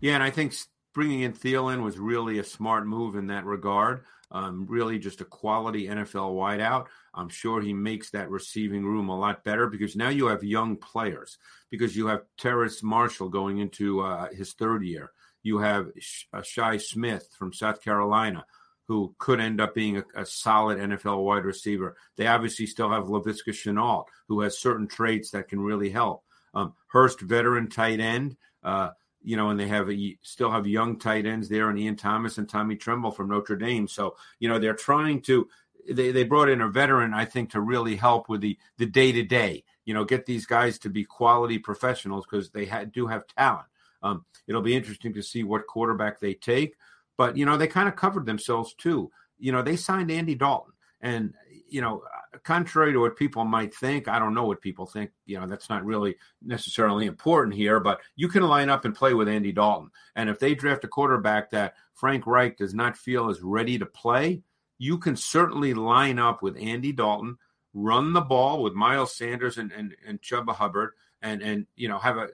Yeah, 0.00 0.14
and 0.14 0.22
I 0.22 0.30
think 0.30 0.54
bringing 0.92 1.20
in 1.20 1.32
Thielen 1.32 1.82
was 1.82 1.98
really 1.98 2.38
a 2.38 2.44
smart 2.44 2.86
move 2.86 3.16
in 3.16 3.28
that 3.28 3.44
regard. 3.44 4.02
Um, 4.32 4.66
really, 4.68 4.98
just 4.98 5.20
a 5.20 5.24
quality 5.24 5.86
NFL 5.86 6.34
wideout. 6.34 6.86
I'm 7.14 7.28
sure 7.28 7.60
he 7.60 7.72
makes 7.72 8.10
that 8.10 8.30
receiving 8.30 8.84
room 8.84 9.08
a 9.08 9.18
lot 9.18 9.44
better 9.44 9.68
because 9.68 9.94
now 9.94 10.08
you 10.08 10.26
have 10.26 10.42
young 10.42 10.76
players. 10.76 11.38
Because 11.70 11.96
you 11.96 12.06
have 12.08 12.24
Terrace 12.36 12.82
Marshall 12.82 13.28
going 13.28 13.58
into 13.58 14.00
uh, 14.00 14.28
his 14.32 14.52
third 14.54 14.84
year. 14.84 15.12
You 15.42 15.58
have 15.58 15.90
uh, 16.32 16.42
Shi 16.42 16.78
Smith 16.78 17.28
from 17.38 17.52
South 17.52 17.80
Carolina, 17.80 18.44
who 18.88 19.14
could 19.18 19.40
end 19.40 19.60
up 19.60 19.74
being 19.74 19.98
a, 19.98 20.04
a, 20.16 20.26
solid 20.26 20.78
NFL 20.78 21.24
wide 21.24 21.44
receiver. 21.44 21.96
They 22.16 22.26
obviously 22.26 22.66
still 22.66 22.90
have 22.90 23.04
Laviska 23.04 23.50
Shenault, 23.50 24.04
who 24.28 24.40
has 24.40 24.58
certain 24.58 24.88
traits 24.88 25.30
that 25.30 25.48
can 25.48 25.60
really 25.60 25.90
help. 25.90 26.22
Um, 26.54 26.74
Hurst, 26.88 27.20
veteran 27.20 27.68
tight 27.68 28.00
end. 28.00 28.36
Uh, 28.62 28.90
you 29.26 29.36
know, 29.36 29.50
and 29.50 29.58
they 29.58 29.66
have 29.66 29.90
a, 29.90 30.16
still 30.22 30.52
have 30.52 30.68
young 30.68 31.00
tight 31.00 31.26
ends 31.26 31.48
there, 31.48 31.68
and 31.68 31.76
Ian 31.76 31.96
Thomas 31.96 32.38
and 32.38 32.48
Tommy 32.48 32.76
Tremble 32.76 33.10
from 33.10 33.28
Notre 33.28 33.56
Dame. 33.56 33.88
So, 33.88 34.16
you 34.38 34.48
know, 34.48 34.60
they're 34.60 34.72
trying 34.72 35.20
to 35.22 35.48
they, 35.90 36.12
they 36.12 36.22
brought 36.22 36.48
in 36.48 36.60
a 36.60 36.68
veteran, 36.68 37.12
I 37.12 37.24
think, 37.24 37.50
to 37.50 37.60
really 37.60 37.96
help 37.96 38.28
with 38.28 38.40
the 38.40 38.56
the 38.78 38.86
day 38.86 39.10
to 39.10 39.24
day. 39.24 39.64
You 39.84 39.94
know, 39.94 40.04
get 40.04 40.26
these 40.26 40.46
guys 40.46 40.78
to 40.78 40.88
be 40.88 41.02
quality 41.02 41.58
professionals 41.58 42.24
because 42.24 42.50
they 42.50 42.66
ha- 42.66 42.84
do 42.84 43.08
have 43.08 43.26
talent. 43.26 43.66
Um, 44.00 44.24
it'll 44.46 44.62
be 44.62 44.76
interesting 44.76 45.12
to 45.14 45.22
see 45.22 45.42
what 45.42 45.66
quarterback 45.66 46.20
they 46.20 46.34
take, 46.34 46.76
but 47.16 47.36
you 47.36 47.44
know, 47.44 47.56
they 47.56 47.66
kind 47.66 47.88
of 47.88 47.96
covered 47.96 48.26
themselves 48.26 48.74
too. 48.74 49.10
You 49.40 49.50
know, 49.50 49.62
they 49.62 49.74
signed 49.74 50.12
Andy 50.12 50.36
Dalton, 50.36 50.72
and 51.00 51.34
you 51.68 51.80
know, 51.80 52.02
contrary 52.44 52.92
to 52.92 53.00
what 53.00 53.16
people 53.16 53.44
might 53.44 53.74
think, 53.74 54.08
I 54.08 54.18
don't 54.18 54.34
know 54.34 54.46
what 54.46 54.60
people 54.60 54.86
think. 54.86 55.10
You 55.24 55.40
know, 55.40 55.46
that's 55.46 55.68
not 55.68 55.84
really 55.84 56.16
necessarily 56.42 57.06
important 57.06 57.56
here, 57.56 57.80
but 57.80 58.00
you 58.14 58.28
can 58.28 58.42
line 58.42 58.68
up 58.68 58.84
and 58.84 58.94
play 58.94 59.14
with 59.14 59.28
Andy 59.28 59.52
Dalton. 59.52 59.90
And 60.14 60.30
if 60.30 60.38
they 60.38 60.54
draft 60.54 60.84
a 60.84 60.88
quarterback 60.88 61.50
that 61.50 61.74
Frank 61.94 62.26
Reich 62.26 62.56
does 62.56 62.74
not 62.74 62.96
feel 62.96 63.30
is 63.30 63.42
ready 63.42 63.78
to 63.78 63.86
play, 63.86 64.42
you 64.78 64.98
can 64.98 65.16
certainly 65.16 65.74
line 65.74 66.18
up 66.18 66.42
with 66.42 66.56
Andy 66.56 66.92
Dalton, 66.92 67.38
run 67.74 68.12
the 68.12 68.20
ball 68.20 68.62
with 68.62 68.74
Miles 68.74 69.16
Sanders 69.16 69.58
and, 69.58 69.72
and, 69.72 69.96
and 70.06 70.22
Chuba 70.22 70.54
Hubbard, 70.54 70.90
and, 71.22 71.42
and, 71.42 71.66
you 71.76 71.88
know, 71.88 71.98
have 71.98 72.16
a 72.16 72.28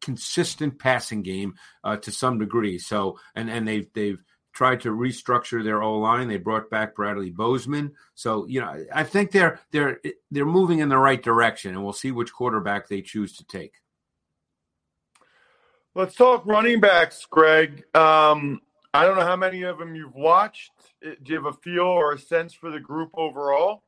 consistent 0.00 0.78
passing 0.78 1.22
game 1.22 1.54
uh, 1.82 1.96
to 1.96 2.12
some 2.12 2.38
degree. 2.38 2.78
So, 2.78 3.18
and, 3.34 3.50
and 3.50 3.66
they've, 3.66 3.88
they've, 3.94 4.22
tried 4.52 4.80
to 4.80 4.90
restructure 4.90 5.62
their 5.62 5.82
O 5.82 5.98
line. 5.98 6.28
They 6.28 6.36
brought 6.36 6.70
back 6.70 6.94
Bradley 6.94 7.30
Bozeman. 7.30 7.92
So, 8.14 8.46
you 8.46 8.60
know, 8.60 8.84
I 8.92 9.04
think 9.04 9.30
they're 9.30 9.60
they're 9.70 10.00
they're 10.30 10.46
moving 10.46 10.80
in 10.80 10.88
the 10.88 10.98
right 10.98 11.22
direction, 11.22 11.74
and 11.74 11.84
we'll 11.84 11.92
see 11.92 12.10
which 12.10 12.32
quarterback 12.32 12.88
they 12.88 13.02
choose 13.02 13.36
to 13.36 13.44
take. 13.44 13.74
Let's 15.94 16.14
talk 16.14 16.46
running 16.46 16.80
backs, 16.80 17.26
Greg. 17.28 17.84
Um, 17.94 18.60
I 18.94 19.04
don't 19.04 19.16
know 19.16 19.24
how 19.24 19.36
many 19.36 19.62
of 19.62 19.78
them 19.78 19.94
you've 19.94 20.14
watched. 20.14 20.72
Do 21.02 21.16
you 21.24 21.34
have 21.34 21.46
a 21.46 21.52
feel 21.52 21.80
or 21.80 22.12
a 22.12 22.18
sense 22.18 22.54
for 22.54 22.70
the 22.70 22.80
group 22.80 23.10
overall? 23.14 23.82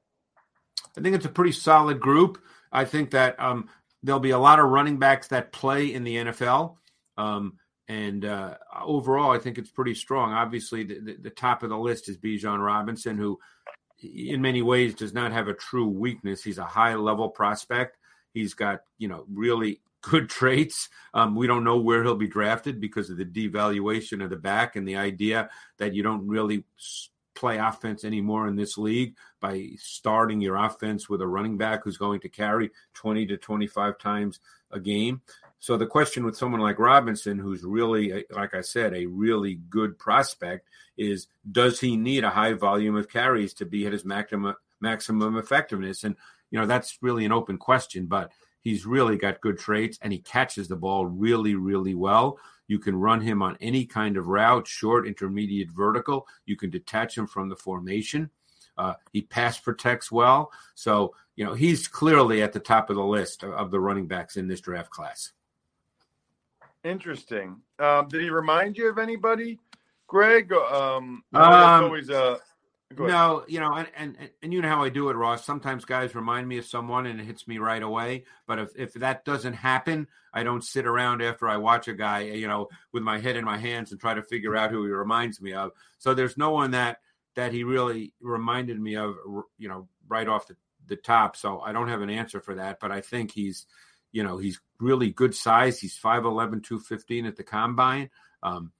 I 0.96 1.00
think 1.00 1.14
it's 1.14 1.26
a 1.26 1.30
pretty 1.30 1.52
solid 1.52 2.00
group. 2.00 2.42
I 2.72 2.84
think 2.84 3.10
that 3.10 3.38
um, 3.40 3.68
there'll 4.02 4.20
be 4.20 4.30
a 4.30 4.38
lot 4.38 4.58
of 4.58 4.70
running 4.70 4.98
backs 4.98 5.28
that 5.28 5.52
play 5.52 5.92
in 5.92 6.04
the 6.04 6.16
NFL. 6.16 6.76
Um, 7.16 7.58
and 7.90 8.24
uh, 8.24 8.54
overall, 8.80 9.32
I 9.32 9.38
think 9.38 9.58
it's 9.58 9.68
pretty 9.68 9.96
strong. 9.96 10.32
Obviously, 10.32 10.84
the, 10.84 11.00
the, 11.00 11.16
the, 11.22 11.30
top 11.30 11.64
of 11.64 11.70
the 11.70 11.76
list 11.76 12.08
is 12.08 12.16
Bijan 12.16 12.64
Robinson, 12.64 13.18
who 13.18 13.40
in 14.00 14.40
many 14.40 14.62
ways 14.62 14.94
does 14.94 15.12
not 15.12 15.32
have 15.32 15.48
a 15.48 15.54
true 15.54 15.88
weakness. 15.88 16.44
He's 16.44 16.58
a 16.58 16.64
high 16.64 16.94
level 16.94 17.28
prospect. 17.28 17.98
He's 18.32 18.54
got, 18.54 18.82
you 18.98 19.08
know, 19.08 19.24
really 19.28 19.80
good 20.02 20.30
traits. 20.30 20.88
Um, 21.14 21.34
we 21.34 21.48
don't 21.48 21.64
know 21.64 21.78
where 21.78 22.04
he'll 22.04 22.14
be 22.14 22.28
drafted 22.28 22.80
because 22.80 23.10
of 23.10 23.16
the 23.16 23.24
devaluation 23.24 24.22
of 24.22 24.30
the 24.30 24.36
back 24.36 24.76
and 24.76 24.86
the 24.86 24.94
idea 24.94 25.50
that 25.78 25.92
you 25.92 26.04
don't 26.04 26.28
really 26.28 26.62
play 27.34 27.58
offense 27.58 28.04
anymore 28.04 28.46
in 28.46 28.54
this 28.54 28.78
league 28.78 29.16
by 29.40 29.70
starting 29.78 30.40
your 30.40 30.54
offense 30.54 31.08
with 31.08 31.22
a 31.22 31.26
running 31.26 31.58
back 31.58 31.82
who's 31.82 31.96
going 31.96 32.20
to 32.20 32.28
carry 32.28 32.70
20 32.94 33.26
to 33.26 33.36
25 33.36 33.98
times 33.98 34.38
a 34.70 34.78
game. 34.78 35.22
So 35.60 35.76
the 35.76 35.86
question 35.86 36.24
with 36.24 36.36
someone 36.36 36.62
like 36.62 36.78
Robinson, 36.78 37.38
who's 37.38 37.62
really, 37.62 38.24
like 38.30 38.54
I 38.54 38.62
said, 38.62 38.94
a 38.94 39.04
really 39.06 39.56
good 39.68 39.98
prospect, 39.98 40.68
is 40.96 41.28
does 41.52 41.78
he 41.78 41.96
need 41.96 42.24
a 42.24 42.30
high 42.30 42.54
volume 42.54 42.96
of 42.96 43.10
carries 43.10 43.52
to 43.54 43.66
be 43.66 43.86
at 43.86 43.92
his 43.92 44.04
maximum 44.04 44.54
maximum 44.80 45.36
effectiveness? 45.36 46.02
And 46.04 46.16
you 46.50 46.58
know 46.58 46.66
that's 46.66 46.98
really 47.02 47.26
an 47.26 47.32
open 47.32 47.58
question, 47.58 48.06
but 48.06 48.32
he's 48.62 48.86
really 48.86 49.18
got 49.18 49.42
good 49.42 49.58
traits 49.58 49.98
and 50.00 50.12
he 50.12 50.18
catches 50.18 50.66
the 50.66 50.76
ball 50.76 51.04
really, 51.06 51.54
really 51.54 51.94
well. 51.94 52.38
You 52.66 52.78
can 52.78 52.96
run 52.96 53.20
him 53.20 53.42
on 53.42 53.58
any 53.60 53.84
kind 53.84 54.16
of 54.16 54.28
route, 54.28 54.66
short, 54.66 55.06
intermediate, 55.06 55.70
vertical. 55.70 56.26
You 56.46 56.56
can 56.56 56.70
detach 56.70 57.18
him 57.18 57.26
from 57.26 57.48
the 57.48 57.56
formation. 57.56 58.30
Uh, 58.78 58.94
he 59.12 59.22
pass 59.22 59.58
protects 59.58 60.10
well. 60.10 60.52
So, 60.74 61.14
you 61.36 61.44
know, 61.44 61.52
he's 61.52 61.86
clearly 61.86 62.42
at 62.42 62.52
the 62.54 62.60
top 62.60 62.88
of 62.88 62.96
the 62.96 63.04
list 63.04 63.44
of 63.44 63.70
the 63.70 63.80
running 63.80 64.06
backs 64.06 64.36
in 64.36 64.48
this 64.48 64.60
draft 64.60 64.90
class. 64.90 65.32
Interesting. 66.84 67.60
Um, 67.78 68.08
did 68.08 68.22
he 68.22 68.30
remind 68.30 68.76
you 68.76 68.88
of 68.88 68.98
anybody, 68.98 69.58
Greg? 70.06 70.52
Um, 70.52 71.22
um 71.34 71.84
always 71.84 72.08
a. 72.08 72.38
No, 72.98 73.44
you 73.46 73.60
know, 73.60 73.72
and, 73.72 73.88
and 73.96 74.16
and 74.42 74.52
you 74.52 74.60
know 74.60 74.68
how 74.68 74.82
I 74.82 74.88
do 74.88 75.10
it, 75.10 75.14
Ross. 75.14 75.44
Sometimes 75.44 75.84
guys 75.84 76.16
remind 76.16 76.48
me 76.48 76.58
of 76.58 76.64
someone 76.64 77.06
and 77.06 77.20
it 77.20 77.24
hits 77.24 77.46
me 77.46 77.58
right 77.58 77.82
away. 77.82 78.24
But 78.48 78.58
if, 78.58 78.70
if 78.74 78.92
that 78.94 79.24
doesn't 79.24 79.52
happen, 79.52 80.08
I 80.34 80.42
don't 80.42 80.64
sit 80.64 80.86
around 80.86 81.22
after 81.22 81.48
I 81.48 81.56
watch 81.56 81.86
a 81.86 81.92
guy, 81.92 82.22
you 82.22 82.48
know, 82.48 82.68
with 82.90 83.04
my 83.04 83.20
head 83.20 83.36
in 83.36 83.44
my 83.44 83.58
hands 83.58 83.92
and 83.92 84.00
try 84.00 84.14
to 84.14 84.22
figure 84.24 84.56
out 84.56 84.72
who 84.72 84.84
he 84.84 84.90
reminds 84.90 85.40
me 85.40 85.52
of. 85.52 85.70
So 85.98 86.14
there's 86.14 86.36
no 86.36 86.50
one 86.50 86.72
that 86.72 86.98
that 87.36 87.52
he 87.52 87.62
really 87.62 88.12
reminded 88.20 88.80
me 88.80 88.96
of, 88.96 89.14
you 89.56 89.68
know, 89.68 89.86
right 90.08 90.26
off 90.26 90.48
the, 90.48 90.56
the 90.88 90.96
top. 90.96 91.36
So 91.36 91.60
I 91.60 91.70
don't 91.70 91.88
have 91.88 92.02
an 92.02 92.10
answer 92.10 92.40
for 92.40 92.56
that. 92.56 92.80
But 92.80 92.90
I 92.90 93.02
think 93.02 93.30
he's 93.30 93.66
you 94.12 94.22
know, 94.22 94.38
he's 94.38 94.60
really 94.80 95.10
good 95.10 95.34
size. 95.34 95.78
He's 95.78 95.98
5'11, 95.98 96.62
215 96.64 97.26
at 97.26 97.36
the 97.36 97.42
combine. 97.42 98.10
Um, 98.42 98.72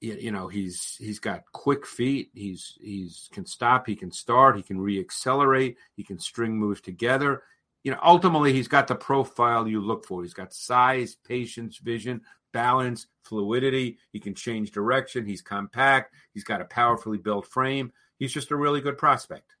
you, 0.00 0.14
you 0.14 0.32
know, 0.32 0.48
he's 0.48 0.96
he's 0.98 1.18
got 1.18 1.44
quick 1.52 1.86
feet. 1.86 2.30
He's 2.34 2.78
he's 2.80 3.28
can 3.32 3.44
stop. 3.44 3.86
He 3.86 3.94
can 3.94 4.10
start. 4.10 4.56
He 4.56 4.62
can 4.62 4.78
reaccelerate. 4.78 5.76
He 5.94 6.02
can 6.02 6.18
string 6.18 6.56
moves 6.56 6.80
together. 6.80 7.42
You 7.82 7.92
know, 7.92 7.98
ultimately, 8.02 8.52
he's 8.52 8.68
got 8.68 8.88
the 8.88 8.94
profile 8.94 9.66
you 9.68 9.80
look 9.80 10.06
for. 10.06 10.22
He's 10.22 10.34
got 10.34 10.52
size, 10.52 11.16
patience, 11.26 11.78
vision, 11.78 12.22
balance, 12.52 13.06
fluidity. 13.24 13.98
He 14.12 14.20
can 14.20 14.34
change 14.34 14.70
direction. 14.72 15.26
He's 15.26 15.42
compact. 15.42 16.14
He's 16.32 16.44
got 16.44 16.60
a 16.60 16.66
powerfully 16.66 17.18
built 17.18 17.46
frame. 17.46 17.92
He's 18.18 18.32
just 18.32 18.50
a 18.50 18.56
really 18.56 18.80
good 18.80 18.98
prospect. 18.98 19.54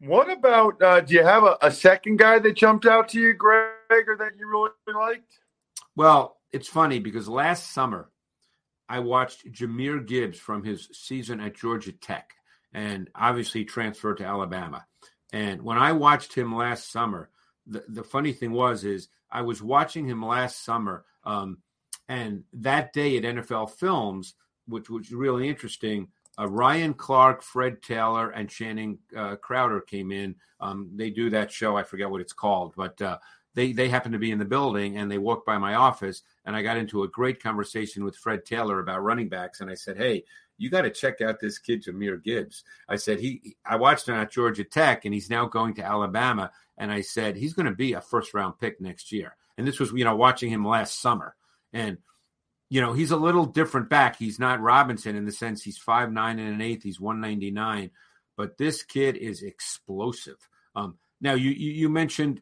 What 0.00 0.30
about? 0.30 0.82
Uh, 0.82 1.00
do 1.00 1.14
you 1.14 1.24
have 1.24 1.44
a, 1.44 1.56
a 1.62 1.70
second 1.70 2.18
guy 2.18 2.38
that 2.38 2.56
jumped 2.56 2.86
out 2.86 3.08
to 3.10 3.20
you, 3.20 3.32
Greg, 3.32 3.70
or 3.90 4.16
that 4.16 4.32
you 4.38 4.48
really 4.48 4.70
liked? 4.98 5.38
Well, 5.96 6.36
it's 6.52 6.68
funny 6.68 6.98
because 6.98 7.28
last 7.28 7.72
summer 7.72 8.10
I 8.88 8.98
watched 8.98 9.50
Jahmyr 9.50 10.06
Gibbs 10.06 10.38
from 10.38 10.64
his 10.64 10.88
season 10.92 11.40
at 11.40 11.56
Georgia 11.56 11.92
Tech, 11.92 12.32
and 12.72 13.08
obviously 13.14 13.64
transferred 13.64 14.18
to 14.18 14.26
Alabama. 14.26 14.84
And 15.32 15.62
when 15.62 15.78
I 15.78 15.92
watched 15.92 16.34
him 16.34 16.54
last 16.54 16.92
summer, 16.92 17.30
the, 17.66 17.84
the 17.88 18.04
funny 18.04 18.32
thing 18.32 18.52
was 18.52 18.84
is 18.84 19.08
I 19.30 19.42
was 19.42 19.62
watching 19.62 20.06
him 20.06 20.24
last 20.24 20.64
summer, 20.64 21.04
um, 21.24 21.58
and 22.08 22.44
that 22.52 22.92
day 22.92 23.16
at 23.16 23.24
NFL 23.24 23.70
Films, 23.70 24.34
which 24.66 24.90
was 24.90 25.12
really 25.12 25.48
interesting. 25.48 26.08
Uh, 26.38 26.48
Ryan 26.48 26.94
Clark, 26.94 27.42
Fred 27.42 27.82
Taylor, 27.82 28.30
and 28.30 28.48
Channing 28.48 28.98
uh, 29.16 29.36
Crowder 29.36 29.80
came 29.80 30.10
in. 30.10 30.34
Um, 30.60 30.90
they 30.94 31.10
do 31.10 31.30
that 31.30 31.52
show. 31.52 31.76
I 31.76 31.82
forget 31.82 32.10
what 32.10 32.20
it's 32.20 32.32
called, 32.32 32.74
but 32.76 33.00
uh, 33.00 33.18
they 33.54 33.72
they 33.72 33.88
happened 33.88 34.14
to 34.14 34.18
be 34.18 34.30
in 34.30 34.38
the 34.38 34.44
building 34.44 34.96
and 34.96 35.10
they 35.10 35.18
walked 35.18 35.46
by 35.46 35.58
my 35.58 35.74
office. 35.74 36.22
And 36.44 36.56
I 36.56 36.62
got 36.62 36.76
into 36.76 37.04
a 37.04 37.08
great 37.08 37.42
conversation 37.42 38.04
with 38.04 38.16
Fred 38.16 38.44
Taylor 38.44 38.80
about 38.80 39.02
running 39.02 39.28
backs. 39.28 39.60
And 39.60 39.70
I 39.70 39.74
said, 39.74 39.96
"Hey, 39.96 40.24
you 40.58 40.70
got 40.70 40.82
to 40.82 40.90
check 40.90 41.20
out 41.20 41.40
this 41.40 41.58
kid 41.58 41.84
Jahmyr 41.84 42.22
Gibbs." 42.22 42.64
I 42.88 42.96
said 42.96 43.20
he. 43.20 43.56
I 43.64 43.76
watched 43.76 44.08
him 44.08 44.16
at 44.16 44.32
Georgia 44.32 44.64
Tech, 44.64 45.04
and 45.04 45.14
he's 45.14 45.30
now 45.30 45.46
going 45.46 45.74
to 45.74 45.84
Alabama. 45.84 46.50
And 46.76 46.90
I 46.90 47.02
said 47.02 47.36
he's 47.36 47.54
going 47.54 47.66
to 47.66 47.74
be 47.74 47.92
a 47.92 48.00
first 48.00 48.34
round 48.34 48.58
pick 48.58 48.80
next 48.80 49.12
year. 49.12 49.36
And 49.56 49.66
this 49.66 49.78
was 49.78 49.92
you 49.92 50.04
know 50.04 50.16
watching 50.16 50.50
him 50.50 50.66
last 50.66 51.00
summer 51.00 51.36
and 51.72 51.98
you 52.70 52.80
know, 52.80 52.92
he's 52.92 53.10
a 53.10 53.16
little 53.16 53.46
different 53.46 53.88
back. 53.88 54.16
He's 54.16 54.38
not 54.38 54.60
Robinson 54.60 55.16
in 55.16 55.24
the 55.24 55.32
sense 55.32 55.62
he's 55.62 55.78
five 55.78 56.10
nine 56.10 56.38
and 56.38 56.54
an 56.54 56.60
eighth. 56.60 56.82
He's 56.82 57.00
one 57.00 57.20
ninety 57.20 57.50
nine, 57.50 57.90
but 58.36 58.58
this 58.58 58.82
kid 58.82 59.16
is 59.16 59.42
explosive. 59.42 60.48
Um, 60.74 60.98
now 61.20 61.34
you, 61.34 61.50
you, 61.50 61.70
you 61.72 61.88
mentioned 61.88 62.40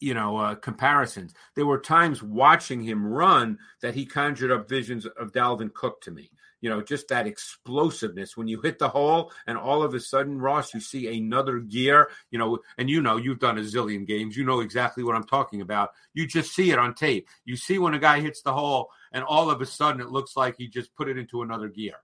you 0.00 0.14
know 0.14 0.36
uh, 0.36 0.54
comparisons. 0.56 1.34
There 1.54 1.66
were 1.66 1.78
times 1.78 2.22
watching 2.22 2.82
him 2.82 3.06
run 3.06 3.58
that 3.80 3.94
he 3.94 4.06
conjured 4.06 4.50
up 4.50 4.68
visions 4.68 5.06
of 5.06 5.32
Dalvin 5.32 5.72
Cook 5.72 6.00
to 6.02 6.10
me 6.10 6.30
you 6.60 6.68
know, 6.68 6.82
just 6.82 7.08
that 7.08 7.26
explosiveness 7.26 8.36
when 8.36 8.48
you 8.48 8.60
hit 8.60 8.78
the 8.78 8.88
hole 8.88 9.32
and 9.46 9.56
all 9.56 9.82
of 9.82 9.94
a 9.94 10.00
sudden, 10.00 10.40
Ross, 10.40 10.74
you 10.74 10.80
see 10.80 11.16
another 11.16 11.58
gear, 11.58 12.10
you 12.30 12.38
know, 12.38 12.58
and 12.76 12.90
you 12.90 13.00
know, 13.00 13.16
you've 13.16 13.38
done 13.38 13.58
a 13.58 13.62
zillion 13.62 14.06
games. 14.06 14.36
You 14.36 14.44
know 14.44 14.60
exactly 14.60 15.04
what 15.04 15.16
I'm 15.16 15.26
talking 15.26 15.60
about. 15.60 15.90
You 16.14 16.26
just 16.26 16.54
see 16.54 16.70
it 16.70 16.78
on 16.78 16.94
tape. 16.94 17.28
You 17.44 17.56
see 17.56 17.78
when 17.78 17.94
a 17.94 17.98
guy 17.98 18.20
hits 18.20 18.42
the 18.42 18.52
hole 18.52 18.90
and 19.12 19.24
all 19.24 19.50
of 19.50 19.60
a 19.60 19.66
sudden 19.66 20.00
it 20.00 20.10
looks 20.10 20.36
like 20.36 20.56
he 20.56 20.68
just 20.68 20.94
put 20.94 21.08
it 21.08 21.18
into 21.18 21.42
another 21.42 21.68
gear. 21.68 21.94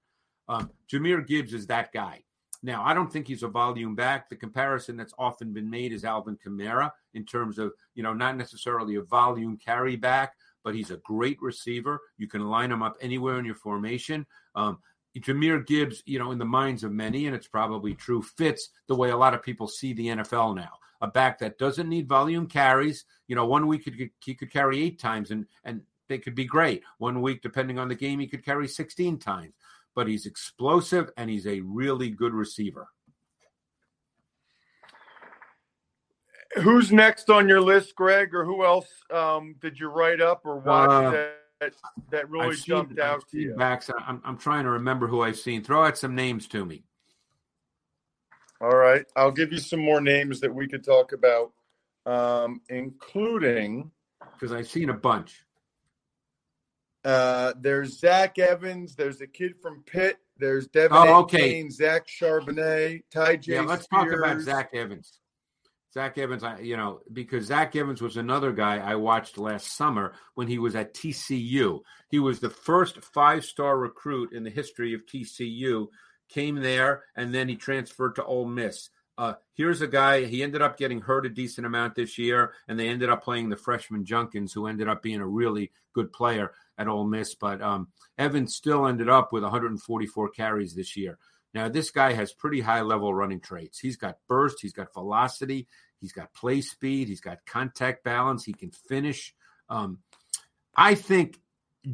Um, 0.49 0.71
Jahmyr 0.93 1.27
Gibbs 1.27 1.55
is 1.55 1.67
that 1.69 1.93
guy. 1.93 2.23
Now, 2.63 2.83
I 2.83 2.95
don't 2.95 3.13
think 3.13 3.29
he's 3.29 3.43
a 3.43 3.49
volume 3.49 3.95
back. 3.95 4.31
The 4.31 4.37
comparison 4.37 4.97
that's 4.97 5.13
often 5.19 5.53
been 5.53 5.69
made 5.69 5.93
is 5.93 6.03
Alvin 6.03 6.39
Kamara 6.39 6.91
in 7.13 7.27
terms 7.27 7.59
of, 7.59 7.73
you 7.95 8.03
know, 8.03 8.15
not 8.15 8.39
necessarily 8.39 8.95
a 8.95 9.03
volume 9.03 9.59
carry 9.59 9.97
back, 9.97 10.35
but 10.65 10.75
he's 10.75 10.91
a 10.91 10.97
great 11.05 11.39
receiver. 11.41 12.01
You 12.19 12.27
can 12.27 12.49
line 12.49 12.73
him 12.73 12.83
up 12.83 12.97
anywhere 13.01 13.39
in 13.39 13.45
your 13.45 13.55
formation. 13.55 14.27
Um, 14.55 14.79
Jahmyr 15.17 15.65
Gibbs, 15.65 16.03
you 16.07 16.19
know, 16.19 16.33
in 16.33 16.39
the 16.39 16.45
minds 16.45 16.83
of 16.83 16.91
many, 16.91 17.27
and 17.27 17.37
it's 17.37 17.47
probably 17.47 17.95
true, 17.95 18.23
fits 18.23 18.71
the 18.89 18.97
way 18.97 19.11
a 19.11 19.17
lot 19.17 19.35
of 19.35 19.43
people 19.43 19.69
see 19.69 19.93
the 19.93 20.09
NFL 20.09 20.57
now. 20.57 20.73
A 21.03 21.07
back 21.07 21.39
that 21.39 21.59
doesn't 21.59 21.89
need 21.89 22.09
volume 22.09 22.49
carries. 22.49 23.05
You 23.29 23.37
know, 23.37 23.47
one 23.47 23.69
week 23.69 23.83
he 23.85 23.91
could, 23.93 24.11
he 24.25 24.35
could 24.35 24.53
carry 24.53 24.83
eight 24.83 24.99
times, 24.99 25.31
and 25.31 25.47
and 25.63 25.83
they 26.09 26.19
could 26.19 26.35
be 26.35 26.45
great. 26.45 26.83
One 26.99 27.23
week, 27.23 27.43
depending 27.43 27.79
on 27.79 27.89
the 27.89 27.95
game, 27.95 28.19
he 28.19 28.27
could 28.27 28.45
carry 28.45 28.69
16 28.69 29.19
times. 29.19 29.55
But 29.95 30.09
he's 30.09 30.27
explosive 30.27 31.11
and 31.17 31.31
he's 31.31 31.47
a 31.47 31.61
really 31.61 32.11
good 32.11 32.35
receiver. 32.35 32.89
Who's 36.63 36.93
next 36.93 37.31
on 37.31 37.49
your 37.49 37.61
list, 37.61 37.95
Greg, 37.95 38.35
or 38.35 38.45
who 38.45 38.65
else 38.65 38.87
um, 39.13 39.57
did 39.61 39.79
you 39.79 39.89
write 39.89 40.21
up 40.21 40.43
or 40.45 40.59
watch 40.59 40.91
uh, 40.91 41.11
that 41.61 41.75
that 42.11 42.31
really 42.31 42.49
I've 42.49 42.65
jumped 42.65 42.93
seen, 42.93 43.01
out 43.01 43.17
I've 43.17 43.27
to 43.31 43.39
you? 43.39 43.55
Backs. 43.55 43.91
I'm, 44.07 44.23
I'm 44.25 44.39
trying 44.39 44.65
to 44.65 44.71
remember 44.71 45.07
who 45.07 45.23
I've 45.23 45.39
seen. 45.39 45.65
Throw 45.65 45.85
out 45.85 45.99
some 45.99 46.15
names 46.15 46.47
to 46.49 46.65
me. 46.65 46.85
All 48.61 48.77
right, 48.77 49.05
I'll 49.17 49.33
give 49.33 49.53
you 49.53 49.59
some 49.59 49.81
more 49.81 50.01
names 50.01 50.41
that 50.41 50.55
we 50.55 50.69
could 50.69 50.85
talk 50.85 51.13
about, 51.13 51.53
um, 52.07 52.61
including 52.69 53.91
because 54.33 54.53
I've 54.53 54.69
seen 54.69 54.91
a 54.91 54.95
bunch. 54.95 55.45
Uh, 57.05 57.53
there's 57.61 57.99
Zach 57.99 58.39
Evans. 58.39 58.95
There's 58.95 59.21
a 59.21 59.27
kid 59.27 59.55
from 59.61 59.83
Pitt. 59.83 60.19
There's 60.39 60.67
Devin 60.69 60.97
oh, 60.97 61.21
okay. 61.23 61.51
Kane, 61.51 61.71
Zach 61.71 62.07
Charbonnet, 62.07 63.03
Ty 63.11 63.37
J. 63.37 63.55
Yeah, 63.55 63.61
let's 63.63 63.85
Spears. 63.85 64.05
talk 64.05 64.19
about 64.19 64.41
Zach 64.41 64.71
Evans. 64.73 65.19
Zach 65.95 66.19
Evans, 66.19 66.43
I, 66.43 66.59
you 66.59 66.77
know, 66.77 67.01
because 67.13 67.47
Zach 67.47 67.77
Evans 67.77 68.03
was 68.03 68.17
another 68.17 68.51
guy 68.51 68.79
I 68.79 68.97
watched 68.97 69.39
last 69.39 69.77
summer 69.77 70.15
when 70.35 70.49
he 70.49 70.59
was 70.59 70.75
at 70.75 70.93
TCU. 70.93 71.83
He 72.09 72.19
was 72.19 72.41
the 72.41 72.51
first 72.51 73.05
five 73.05 73.45
star 73.45 73.79
recruit 73.79 74.33
in 74.33 74.43
the 74.43 74.51
history 74.51 74.93
of 74.93 75.07
TCU, 75.07 75.87
came 76.29 76.57
there, 76.57 77.05
and 77.15 77.33
then 77.33 77.49
he 77.49 77.55
transferred 77.55 78.17
to 78.17 78.25
Ole 78.25 78.47
Miss. 78.47 78.91
Uh, 79.17 79.35
here's 79.55 79.83
a 79.83 79.87
guy, 79.87 80.25
he 80.25 80.43
ended 80.43 80.61
up 80.61 80.77
getting 80.77 81.01
hurt 81.01 81.27
a 81.27 81.29
decent 81.29 81.65
amount 81.65 81.95
this 81.95 82.19
year, 82.19 82.55
and 82.67 82.77
they 82.77 82.89
ended 82.89 83.09
up 83.09 83.23
playing 83.23 83.49
the 83.49 83.57
freshman 83.57 84.05
Judkins, 84.05 84.53
who 84.53 84.67
ended 84.67 84.89
up 84.89 85.01
being 85.01 85.21
a 85.21 85.27
really 85.27 85.71
good 85.93 86.13
player 86.13 86.51
at 86.77 86.89
Ole 86.89 87.05
Miss. 87.05 87.37
But 87.37 87.63
um, 87.63 87.87
Evans 88.19 88.57
still 88.57 88.89
ended 88.89 89.09
up 89.09 89.33
with 89.33 89.45
144 89.45 90.31
carries 90.31 90.75
this 90.75 90.97
year. 90.97 91.21
Now, 91.55 91.69
this 91.69 91.91
guy 91.91 92.13
has 92.13 92.33
pretty 92.33 92.61
high 92.61 92.83
level 92.83 93.15
running 93.15 93.41
traits. 93.41 93.79
He's 93.79 93.97
got 93.97 94.19
burst, 94.29 94.59
he's 94.61 94.73
got 94.73 94.93
velocity, 94.93 95.69
he's 96.01 96.13
got 96.13 96.35
play 96.35 96.61
speed, 96.61 97.09
he's 97.09 97.21
got 97.21 97.47
contact 97.47 98.05
balance, 98.05 98.45
he 98.45 98.53
can 98.53 98.73
finish. 98.73 99.35
Um, 99.69 99.99
I 100.77 100.97
think 100.97 101.39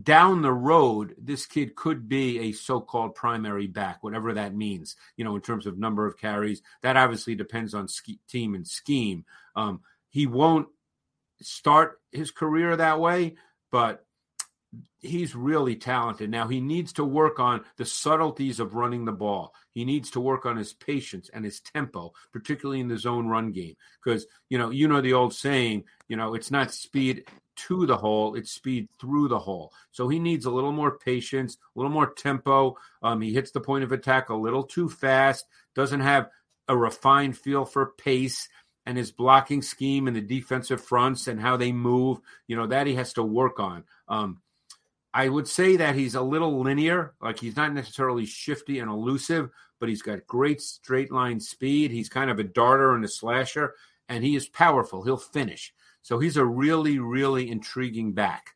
down 0.02 0.42
the 0.42 0.52
road, 0.52 1.14
this 1.18 1.46
kid 1.46 1.74
could 1.74 2.08
be 2.08 2.38
a 2.40 2.52
so 2.52 2.80
called 2.80 3.14
primary 3.14 3.66
back, 3.66 4.02
whatever 4.02 4.32
that 4.34 4.54
means, 4.54 4.96
you 5.16 5.24
know, 5.24 5.34
in 5.34 5.42
terms 5.42 5.66
of 5.66 5.78
number 5.78 6.06
of 6.06 6.16
carries. 6.16 6.62
That 6.82 6.96
obviously 6.96 7.34
depends 7.34 7.74
on 7.74 7.88
team 8.28 8.54
and 8.54 8.66
scheme. 8.66 9.24
Um, 9.56 9.80
he 10.08 10.26
won't 10.26 10.68
start 11.42 12.00
his 12.12 12.30
career 12.30 12.76
that 12.76 13.00
way, 13.00 13.36
but 13.70 14.06
he's 15.00 15.34
really 15.34 15.76
talented. 15.76 16.30
Now 16.30 16.48
he 16.48 16.60
needs 16.60 16.92
to 16.94 17.04
work 17.04 17.40
on 17.40 17.64
the 17.76 17.84
subtleties 17.84 18.60
of 18.60 18.74
running 18.74 19.04
the 19.04 19.12
ball. 19.12 19.54
He 19.72 19.84
needs 19.84 20.10
to 20.12 20.20
work 20.20 20.46
on 20.46 20.56
his 20.56 20.72
patience 20.72 21.30
and 21.32 21.44
his 21.44 21.60
tempo, 21.60 22.12
particularly 22.32 22.80
in 22.80 22.88
the 22.88 22.98
zone 22.98 23.26
run 23.26 23.52
game. 23.52 23.74
Because 24.02 24.26
you 24.48 24.58
know, 24.58 24.70
you 24.70 24.88
know 24.88 25.00
the 25.00 25.14
old 25.14 25.34
saying, 25.34 25.84
you 26.08 26.16
know, 26.16 26.34
it's 26.34 26.50
not 26.50 26.72
speed 26.72 27.24
to 27.56 27.86
the 27.86 27.96
hole, 27.96 28.34
it's 28.36 28.52
speed 28.52 28.88
through 29.00 29.28
the 29.28 29.38
hole. 29.38 29.72
So 29.90 30.08
he 30.08 30.18
needs 30.18 30.46
a 30.46 30.50
little 30.50 30.72
more 30.72 30.98
patience, 30.98 31.56
a 31.76 31.78
little 31.78 31.92
more 31.92 32.12
tempo. 32.12 32.76
Um, 33.02 33.20
he 33.20 33.34
hits 33.34 33.50
the 33.50 33.60
point 33.60 33.84
of 33.84 33.92
attack 33.92 34.28
a 34.28 34.34
little 34.34 34.62
too 34.62 34.88
fast, 34.88 35.46
doesn't 35.74 36.00
have 36.00 36.28
a 36.68 36.76
refined 36.76 37.36
feel 37.36 37.64
for 37.64 37.92
pace 37.98 38.48
and 38.86 38.96
his 38.96 39.12
blocking 39.12 39.62
scheme 39.62 40.06
and 40.06 40.16
the 40.16 40.20
defensive 40.20 40.82
fronts 40.82 41.26
and 41.26 41.40
how 41.40 41.56
they 41.56 41.72
move, 41.72 42.18
you 42.46 42.56
know, 42.56 42.66
that 42.66 42.86
he 42.86 42.94
has 42.94 43.12
to 43.14 43.22
work 43.22 43.60
on. 43.60 43.84
Um, 44.08 44.40
I 45.12 45.28
would 45.28 45.48
say 45.48 45.76
that 45.76 45.96
he's 45.96 46.14
a 46.14 46.22
little 46.22 46.60
linear, 46.60 47.14
like 47.20 47.38
he's 47.38 47.56
not 47.56 47.74
necessarily 47.74 48.26
shifty 48.26 48.78
and 48.78 48.90
elusive, 48.90 49.50
but 49.80 49.88
he's 49.88 50.02
got 50.02 50.26
great 50.26 50.60
straight 50.60 51.10
line 51.10 51.40
speed. 51.40 51.90
He's 51.90 52.08
kind 52.08 52.30
of 52.30 52.38
a 52.38 52.44
darter 52.44 52.94
and 52.94 53.04
a 53.04 53.08
slasher, 53.08 53.74
and 54.08 54.22
he 54.22 54.36
is 54.36 54.48
powerful. 54.48 55.02
He'll 55.02 55.16
finish. 55.16 55.72
So 56.02 56.18
he's 56.18 56.36
a 56.36 56.44
really, 56.44 56.98
really 56.98 57.50
intriguing 57.50 58.12
back. 58.12 58.54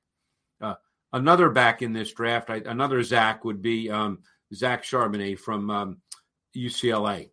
Uh, 0.61 0.75
another 1.13 1.51
back 1.51 1.83
in 1.83 1.93
this 1.93 2.13
draft, 2.13 2.51
I, 2.51 2.57
another 2.67 3.03
Zach 3.03 3.45
would 3.45 3.61
be 3.61 3.91
um, 3.91 4.21
Zach 4.55 4.85
Charbonnet 4.85 5.39
from 5.39 5.71
um, 5.71 5.97
UCLA, 6.57 7.31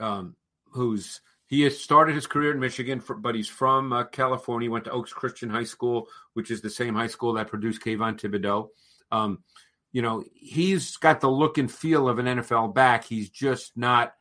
um, 0.00 0.36
who's 0.70 1.20
he 1.46 1.62
has 1.62 1.78
started 1.80 2.14
his 2.14 2.26
career 2.26 2.52
in 2.52 2.60
Michigan, 2.60 3.00
for, 3.00 3.14
but 3.14 3.34
he's 3.34 3.48
from 3.48 3.92
uh, 3.92 4.04
California. 4.04 4.66
He 4.66 4.70
went 4.70 4.84
to 4.84 4.90
Oaks 4.90 5.12
Christian 5.12 5.50
High 5.50 5.64
School, 5.64 6.08
which 6.32 6.50
is 6.50 6.62
the 6.62 6.70
same 6.70 6.94
high 6.94 7.06
school 7.06 7.34
that 7.34 7.48
produced 7.48 7.82
Kayvon 7.82 8.18
Thibodeaux. 8.18 8.68
Um, 9.12 9.44
you 9.92 10.02
know, 10.02 10.24
he's 10.34 10.96
got 10.96 11.20
the 11.20 11.30
look 11.30 11.58
and 11.58 11.70
feel 11.70 12.08
of 12.08 12.18
an 12.18 12.26
NFL 12.26 12.74
back. 12.74 13.04
He's 13.04 13.30
just 13.30 13.76
not. 13.76 14.14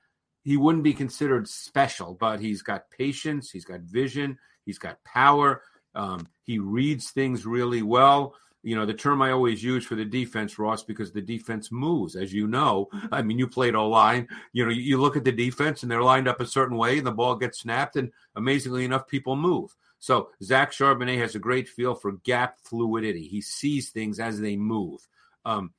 He 0.44 0.58
wouldn't 0.58 0.84
be 0.84 0.94
considered 0.94 1.48
special, 1.48 2.14
but 2.14 2.42
he's 2.42 2.62
got 2.62 2.90
patience. 2.92 3.50
He's 3.50 3.66
got 3.66 3.82
vision. 3.82 4.38
He's 4.66 4.78
got 4.78 5.04
power. 5.04 5.64
Um, 5.96 6.28
he 6.44 6.60
reads 6.60 7.12
things 7.12 7.46
really 7.46 7.82
well 7.82 8.36
you 8.64 8.78
know, 8.78 8.86
the 8.86 8.94
term 8.94 9.22
I 9.22 9.32
always 9.32 9.62
use 9.62 9.86
for 9.86 9.96
the 9.96 10.06
defense, 10.06 10.58
Ross, 10.58 10.84
because 10.84 11.12
the 11.12 11.22
defense 11.22 11.72
moves, 11.72 12.16
as 12.16 12.34
you 12.34 12.48
know. 12.48 12.88
I 13.12 13.22
mean, 13.22 13.38
you 13.38 13.48
played 13.48 13.76
O 13.76 13.90
line. 13.90 14.30
You 14.54 14.66
know, 14.66 14.72
you 14.72 15.00
look 15.00 15.18
at 15.18 15.26
the 15.26 15.34
defense 15.34 15.84
and 15.84 15.92
they're 15.92 16.02
lined 16.02 16.30
up 16.30 16.40
a 16.40 16.46
certain 16.46 16.78
way, 16.78 16.98
and 16.98 17.06
the 17.06 17.12
ball 17.12 17.36
gets 17.36 17.60
snapped, 17.60 17.98
and 17.98 18.12
amazingly 18.36 18.86
enough, 18.86 19.06
people 19.08 19.36
move. 19.36 19.76
So 20.00 20.30
Zach 20.42 20.72
Charbonnet 20.72 21.20
has 21.20 21.36
a 21.36 21.40
great 21.40 21.68
feel 21.68 21.94
for 21.94 22.14
gap 22.24 22.58
fluidity. 22.64 23.28
He 23.28 23.42
sees 23.42 23.90
things 23.90 24.20
as 24.20 24.40
they 24.40 24.56
move. 24.56 25.06
Um, 25.46 25.74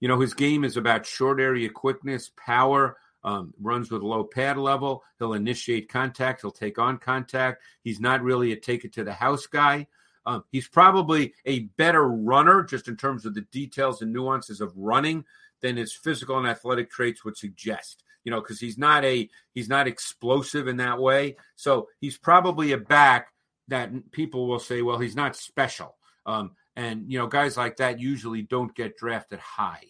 you 0.00 0.08
know, 0.08 0.18
his 0.18 0.34
game 0.34 0.64
is 0.64 0.78
about 0.78 1.06
short 1.06 1.40
area 1.40 1.68
quickness, 1.68 2.30
power. 2.36 2.96
Um, 3.22 3.52
runs 3.60 3.90
with 3.90 4.00
low 4.00 4.24
pad 4.24 4.56
level. 4.56 5.02
He'll 5.18 5.34
initiate 5.34 5.90
contact. 5.90 6.40
He'll 6.40 6.50
take 6.50 6.78
on 6.78 6.96
contact. 6.96 7.62
He's 7.82 8.00
not 8.00 8.22
really 8.22 8.52
a 8.52 8.56
take 8.56 8.86
it 8.86 8.94
to 8.94 9.04
the 9.04 9.12
house 9.12 9.46
guy. 9.46 9.88
Um, 10.26 10.44
he's 10.52 10.68
probably 10.68 11.34
a 11.46 11.60
better 11.60 12.06
runner 12.06 12.62
just 12.62 12.88
in 12.88 12.96
terms 12.96 13.24
of 13.24 13.34
the 13.34 13.46
details 13.52 14.02
and 14.02 14.12
nuances 14.12 14.60
of 14.60 14.76
running 14.76 15.24
than 15.62 15.76
his 15.76 15.92
physical 15.92 16.38
and 16.38 16.46
athletic 16.46 16.90
traits 16.90 17.24
would 17.24 17.36
suggest. 17.36 18.04
You 18.24 18.30
know, 18.30 18.40
because 18.40 18.60
he's 18.60 18.76
not 18.76 19.04
a 19.04 19.30
he's 19.54 19.68
not 19.68 19.88
explosive 19.88 20.68
in 20.68 20.76
that 20.76 21.00
way. 21.00 21.36
So 21.56 21.88
he's 22.00 22.18
probably 22.18 22.72
a 22.72 22.78
back 22.78 23.32
that 23.68 24.12
people 24.12 24.46
will 24.46 24.58
say, 24.58 24.82
well, 24.82 24.98
he's 24.98 25.16
not 25.16 25.36
special. 25.36 25.96
Um, 26.26 26.52
and 26.76 27.10
you 27.10 27.18
know, 27.18 27.26
guys 27.26 27.56
like 27.56 27.78
that 27.78 27.98
usually 27.98 28.42
don't 28.42 28.74
get 28.74 28.98
drafted 28.98 29.38
high. 29.38 29.84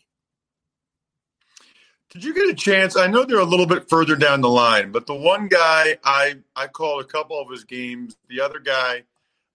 Did 2.10 2.24
you 2.24 2.34
get 2.34 2.48
a 2.48 2.54
chance? 2.54 2.96
I 2.96 3.06
know 3.06 3.24
they're 3.24 3.38
a 3.38 3.44
little 3.44 3.66
bit 3.66 3.88
further 3.88 4.16
down 4.16 4.40
the 4.40 4.48
line, 4.48 4.90
but 4.90 5.06
the 5.06 5.14
one 5.14 5.48
guy 5.48 5.98
I 6.04 6.36
I 6.56 6.66
called 6.66 7.02
a 7.02 7.06
couple 7.06 7.40
of 7.40 7.50
his 7.50 7.64
games. 7.64 8.16
The 8.28 8.40
other 8.40 8.58
guy 8.58 9.04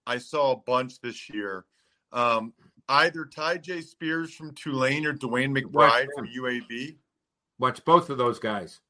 I 0.06 0.18
saw 0.18 0.52
a 0.52 0.56
bunch 0.56 1.00
this 1.00 1.28
year. 1.28 1.64
Um, 2.12 2.52
either 2.88 3.24
Tyjae 3.24 3.84
Spears 3.84 4.32
from 4.32 4.54
Tulane 4.54 5.06
or 5.06 5.14
DeWayne 5.14 5.56
McBride 5.56 6.06
from 6.14 6.28
UAB. 6.28 6.96
Watch 7.58 7.84
both 7.84 8.10
of 8.10 8.18
those 8.18 8.38
guys. 8.38 8.80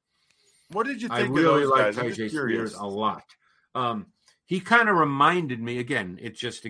What 0.71 0.87
did 0.87 1.01
you 1.01 1.09
think? 1.09 1.21
I 1.21 1.33
really 1.33 1.63
of 1.63 1.71
those 1.71 1.97
like? 1.97 2.05
I'm 2.05 2.13
curious. 2.13 2.33
Spears 2.33 2.75
a 2.75 2.87
lot. 2.87 3.25
Um, 3.75 4.07
he 4.47 4.61
kind 4.61 4.89
of 4.89 4.97
reminded 4.97 5.61
me 5.61 5.79
again. 5.79 6.19
It's 6.21 6.39
just 6.41 6.67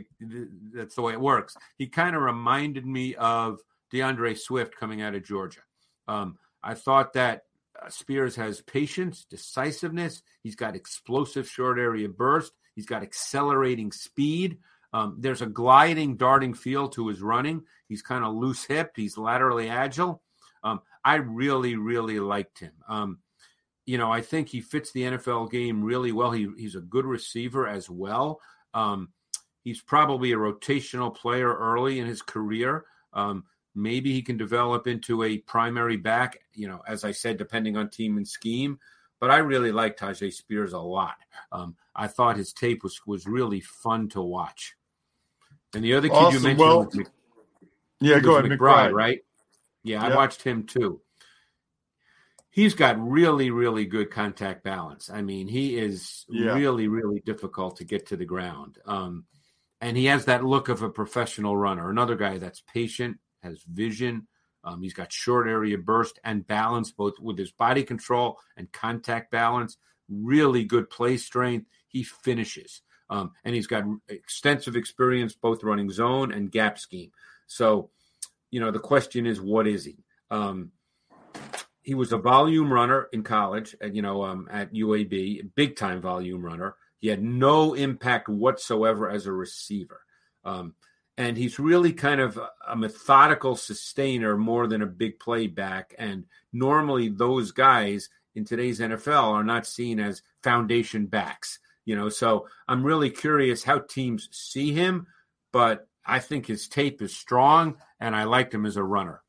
that's 0.73 0.95
the 0.95 1.03
way 1.03 1.13
it 1.13 1.21
works. 1.21 1.57
He 1.77 1.87
kind 1.87 2.17
of 2.17 2.23
reminded 2.23 2.87
me 2.87 3.15
of 3.15 3.61
D'Andre 3.93 4.35
Swift 4.35 4.77
coming 4.77 5.03
out 5.03 5.15
of 5.15 5.25
Georgia. 5.25 5.61
Um, 6.09 6.39
I 6.63 6.75
thought 6.75 7.13
that 7.15 7.43
uh, 7.81 7.89
Spears 7.89 8.37
has 8.37 8.61
patience, 8.63 9.27
decisiveness. 9.29 10.23
He's 10.43 10.57
got 10.57 10.77
explosive 10.77 11.49
short 11.49 11.79
area 11.79 12.09
burst. 12.09 12.53
He's 12.77 12.87
got 12.87 13.03
accelerating 13.03 13.91
speed. 13.91 14.59
Um, 14.93 15.17
there's 15.19 15.43
a 15.43 15.47
gliding, 15.47 16.17
darting 16.17 16.55
feel 16.55 16.89
to 16.91 17.09
his 17.09 17.21
running. 17.21 17.65
He's 17.89 18.03
kind 18.03 18.25
of 18.25 18.35
loose 18.35 18.65
hipped. 18.65 18.97
He's 18.97 19.19
laterally 19.19 19.69
agile. 19.69 20.23
Um, 20.62 20.81
I 21.05 21.17
really, 21.17 21.77
really 21.77 22.21
liked 22.21 22.61
him. 22.61 22.73
Um, 22.89 23.19
you 23.87 23.99
know, 23.99 24.12
I 24.12 24.21
think 24.21 24.49
he 24.49 24.61
fits 24.61 24.93
the 24.93 25.03
NFL 25.03 25.51
game 25.51 25.83
really 25.83 26.12
well. 26.12 26.31
He, 26.31 26.49
he's 26.57 26.75
a 26.75 26.81
good 26.81 27.07
receiver 27.07 27.67
as 27.67 27.89
well. 27.89 28.41
Um, 28.75 29.11
he's 29.65 29.81
probably 29.81 30.33
a 30.33 30.37
rotational 30.37 31.15
player 31.15 31.55
early 31.55 31.99
in 31.99 32.07
his 32.07 32.23
career. 32.23 32.85
Um, 33.12 33.45
maybe 33.75 34.12
he 34.12 34.23
can 34.23 34.37
develop 34.37 34.87
into 34.87 35.23
a 35.23 35.39
primary 35.39 35.97
back, 35.97 36.41
you 36.53 36.69
know, 36.69 36.83
as 36.87 37.05
I 37.05 37.12
said, 37.12 37.37
depending 37.37 37.77
on 37.77 37.91
team 37.91 38.17
and 38.17 38.27
scheme. 38.27 38.79
But 39.21 39.31
I 39.31 39.39
really 39.39 39.73
like 39.73 39.97
Tyjae 39.97 40.33
Spears 40.33 40.73
a 40.73 40.79
lot. 40.79 41.17
Um, 41.51 41.77
I 41.95 42.07
thought 42.07 42.37
his 42.37 42.53
tape 42.53 42.83
was 42.83 43.01
was 43.07 43.27
really 43.27 43.61
fun 43.61 44.09
to 44.11 44.21
watch. 44.21 44.75
And 45.75 45.83
the 45.83 45.95
other 45.95 46.09
kid 46.09 46.33
you 46.33 46.41
mentioned 46.41 46.59
Well, 46.59 46.85
was 46.85 46.95
Mc- 46.95 47.09
Yeah, 48.01 48.21
go 48.21 48.37
ahead, 48.37 48.51
McBride, 48.51 48.59
McBride. 48.91 48.93
right? 48.93 49.25
Yeah, 49.83 50.05
I 50.05 50.15
watched 50.15 50.43
him 50.43 50.65
too. 50.65 51.01
He's 52.51 52.75
got 52.75 52.99
really, 52.99 53.51
really 53.51 53.85
good 53.85 54.11
contact 54.11 54.65
balance. 54.65 55.11
I 55.11 55.21
mean, 55.23 55.47
he 55.47 55.77
is 55.79 56.25
Yeah. 56.29 56.55
really, 56.55 56.89
really 56.89 57.21
difficult 57.21 57.77
to 57.77 57.85
get 57.85 58.07
to 58.07 58.17
the 58.17 58.25
ground. 58.25 58.79
Um, 58.87 59.27
and 59.83 59.97
he 59.97 60.07
has 60.07 60.25
that 60.25 60.43
look 60.45 60.69
of 60.71 60.81
a 60.83 60.89
professional 60.89 61.55
runner. 61.57 61.91
Another 61.91 62.17
guy 62.17 62.39
that's 62.39 62.61
patient, 62.63 63.19
has 63.43 63.63
vision. 63.63 64.27
Um, 64.67 64.83
he's 64.83 64.93
got 64.93 65.13
short 65.13 65.49
area 65.49 65.79
burst 65.79 66.19
and 66.25 66.47
balance, 66.47 66.91
both 66.91 67.15
with 67.21 67.39
his 67.39 67.53
body 67.53 67.85
control 67.85 68.39
and 68.57 68.71
contact 68.73 69.31
balance. 69.31 69.79
Really 70.09 70.65
good 70.65 70.91
play 70.91 71.17
strength. 71.17 71.67
He 71.89 72.03
finishes. 72.03 72.83
Um, 73.09 73.31
and 73.45 73.55
he's 73.55 73.69
got 73.69 73.85
extensive 74.09 74.75
experience 74.75 75.35
both 75.35 75.63
running 75.63 75.91
zone 75.91 76.33
and 76.33 76.51
gap 76.51 76.79
scheme. 76.79 77.13
So, 77.47 77.91
you 78.51 78.59
know, 78.59 78.73
the 78.73 78.81
question 78.81 79.25
is, 79.25 79.41
what 79.41 79.69
is 79.69 79.85
he? 79.85 80.05
Um, 80.31 80.73
he 81.83 81.95
was 81.95 82.13
a 82.13 82.19
volume 82.19 82.73
runner 82.73 83.09
in 83.13 83.23
college, 83.23 83.77
and 83.81 83.95
you 83.95 84.03
know, 84.03 84.25
um, 84.25 84.49
at 84.51 84.75
UAB, 84.75 85.55
big 85.55 85.77
time 85.77 86.01
volume 86.01 86.45
runner. 86.45 86.75
He 86.99 87.07
had 87.07 87.23
no 87.23 87.75
impact 87.75 88.29
whatsoever 88.29 89.09
as 89.09 89.27
a 89.27 89.33
receiver, 89.33 90.01
um, 90.45 90.75
and 91.17 91.37
he's 91.37 91.59
really 91.59 91.93
kind 91.93 92.21
of 92.21 92.39
a- 92.69 92.77
methodical 92.77 93.57
sustainer 93.57 94.37
more 94.37 94.67
than 94.67 94.83
a 94.83 94.87
big 94.87 95.19
play 95.19 95.47
back. 95.47 95.95
And 95.99 96.25
normally, 96.53 97.09
those 97.09 97.53
guys 97.53 98.09
in 98.35 98.45
today's 98.45 98.81
NFL 98.81 99.33
are 99.33 99.45
not 99.45 99.67
seen 99.67 99.99
as 99.99 100.23
foundation 100.43 101.07
backs. 101.07 101.59
You 101.85 101.97
know, 101.97 102.09
so 102.09 102.49
I'm 102.69 102.85
really 102.85 103.11
curious 103.11 103.65
how 103.65 103.79
teams 103.79 104.29
see 104.33 104.73
him, 104.73 105.07
but 105.53 105.89
I 106.05 106.19
think 106.19 106.47
his 106.47 106.69
tape 106.69 107.01
is 107.01 107.17
strong, 107.17 107.77
and 108.01 108.15
I 108.15 108.25
liked 108.25 108.53
him 108.53 108.67
as 108.67 108.77
a 108.77 108.83
runner. 108.83 109.23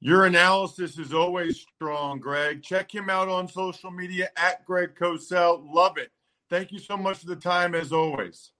Your 0.00 0.26
analysis 0.26 0.96
is 0.98 1.12
always 1.12 1.66
strong, 1.74 2.20
Greg. 2.20 2.62
Check 2.62 2.94
him 2.94 3.10
out 3.10 3.28
on 3.28 3.48
social 3.48 3.90
media 3.90 4.30
at 4.36 4.64
Greg 4.64 4.94
Cosell. 4.94 5.60
Love 5.64 5.98
it. 5.98 6.12
Thank 6.48 6.70
you 6.70 6.78
so 6.78 6.96
much 6.96 7.18
for 7.18 7.26
the 7.26 7.36
time, 7.36 7.74
as 7.74 7.92
always. 7.92 8.52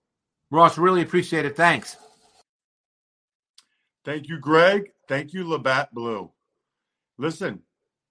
Ross, 0.51 0.77
really 0.77 1.01
appreciate 1.01 1.45
it. 1.45 1.55
Thanks. 1.55 1.97
Thank 4.05 4.27
you, 4.27 4.39
Greg. 4.39 4.91
Thank 5.07 5.33
you, 5.33 5.47
Labatt 5.47 5.93
Blue. 5.93 6.31
Listen, 7.17 7.61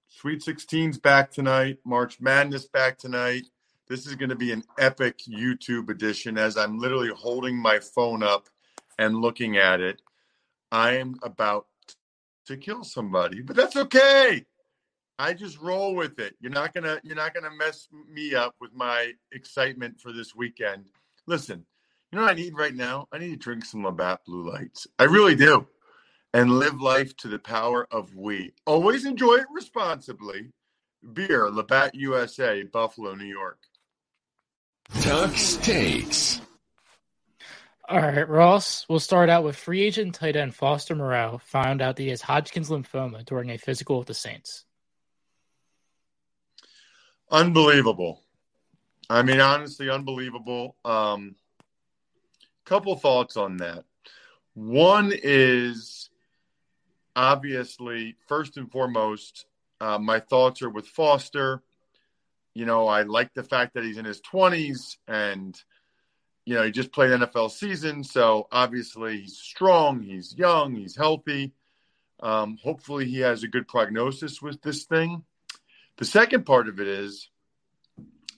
Sweet 0.08 0.40
16's 0.40 0.98
back 0.98 1.30
tonight. 1.30 1.78
March 1.84 2.20
Madness 2.20 2.66
back 2.66 2.98
tonight. 2.98 3.46
This 3.88 4.06
is 4.06 4.14
going 4.14 4.30
to 4.30 4.36
be 4.36 4.52
an 4.52 4.64
epic 4.78 5.18
YouTube 5.28 5.90
edition 5.90 6.38
as 6.38 6.56
I'm 6.56 6.78
literally 6.78 7.10
holding 7.14 7.56
my 7.56 7.78
phone 7.78 8.22
up 8.22 8.48
and 8.98 9.20
looking 9.20 9.58
at 9.58 9.80
it. 9.80 10.00
I 10.72 10.96
am 10.96 11.16
about 11.22 11.66
to 12.46 12.56
kill 12.56 12.84
somebody, 12.84 13.42
but 13.42 13.54
that's 13.54 13.76
okay. 13.76 14.44
I 15.18 15.34
just 15.34 15.60
roll 15.60 15.94
with 15.94 16.18
it. 16.18 16.36
You're 16.40 16.52
not 16.52 16.72
gonna 16.72 17.00
you're 17.02 17.16
not 17.16 17.34
gonna 17.34 17.50
mess 17.50 17.88
me 18.10 18.34
up 18.34 18.54
with 18.60 18.72
my 18.72 19.12
excitement 19.32 20.00
for 20.00 20.12
this 20.12 20.34
weekend. 20.34 20.84
Listen, 21.26 21.64
you 22.10 22.18
know 22.18 22.24
what 22.24 22.32
I 22.32 22.34
need 22.34 22.56
right 22.56 22.74
now? 22.74 23.06
I 23.12 23.18
need 23.18 23.30
to 23.30 23.36
drink 23.36 23.64
some 23.64 23.84
Labatt 23.84 24.24
Blue 24.24 24.50
Lights. 24.50 24.86
I 24.98 25.04
really 25.04 25.34
do. 25.34 25.66
And 26.32 26.58
live 26.58 26.80
life 26.80 27.16
to 27.18 27.28
the 27.28 27.38
power 27.38 27.86
of 27.90 28.14
we. 28.14 28.52
Always 28.66 29.04
enjoy 29.04 29.36
it 29.36 29.46
responsibly. 29.52 30.52
Beer, 31.12 31.50
Labatt 31.50 31.94
USA, 31.94 32.62
Buffalo, 32.64 33.14
New 33.14 33.24
York. 33.24 33.58
Tuck 35.00 35.34
takes. 35.62 36.40
All 37.88 37.98
right, 37.98 38.28
Ross. 38.28 38.84
We'll 38.88 39.00
start 39.00 39.30
out 39.30 39.44
with 39.44 39.56
free 39.56 39.82
agent 39.82 40.14
tight 40.14 40.36
end 40.36 40.54
Foster 40.54 40.94
Moreau 40.94 41.40
found 41.44 41.80
out 41.80 41.96
that 41.96 42.02
he 42.02 42.10
has 42.10 42.20
Hodgkin's 42.20 42.68
lymphoma 42.68 43.24
during 43.24 43.50
a 43.50 43.56
physical 43.56 43.98
with 43.98 44.08
the 44.08 44.14
Saints. 44.14 44.64
Unbelievable. 47.30 48.22
I 49.08 49.22
mean, 49.22 49.40
honestly, 49.40 49.88
unbelievable. 49.88 50.76
Um, 50.84 51.36
couple 52.68 52.94
thoughts 52.96 53.36
on 53.36 53.56
that. 53.58 53.84
One 54.54 55.12
is 55.14 56.10
obviously, 57.16 58.16
first 58.26 58.58
and 58.58 58.70
foremost, 58.70 59.46
uh, 59.80 59.98
my 59.98 60.20
thoughts 60.20 60.60
are 60.62 60.68
with 60.68 60.86
Foster. 60.86 61.62
You 62.54 62.66
know, 62.66 62.86
I 62.86 63.02
like 63.02 63.32
the 63.32 63.42
fact 63.42 63.74
that 63.74 63.84
he's 63.84 63.96
in 63.96 64.04
his 64.04 64.20
20s 64.20 64.96
and, 65.06 65.58
you 66.44 66.54
know, 66.54 66.62
he 66.64 66.70
just 66.70 66.92
played 66.92 67.10
NFL 67.10 67.50
season. 67.52 68.04
So 68.04 68.48
obviously, 68.52 69.22
he's 69.22 69.38
strong, 69.38 70.02
he's 70.02 70.34
young, 70.36 70.74
he's 70.74 70.96
healthy. 70.96 71.52
Um, 72.20 72.58
hopefully, 72.62 73.06
he 73.06 73.20
has 73.20 73.44
a 73.44 73.48
good 73.48 73.66
prognosis 73.66 74.42
with 74.42 74.60
this 74.60 74.84
thing. 74.84 75.24
The 75.96 76.04
second 76.04 76.44
part 76.44 76.68
of 76.68 76.80
it 76.80 76.88
is 76.88 77.30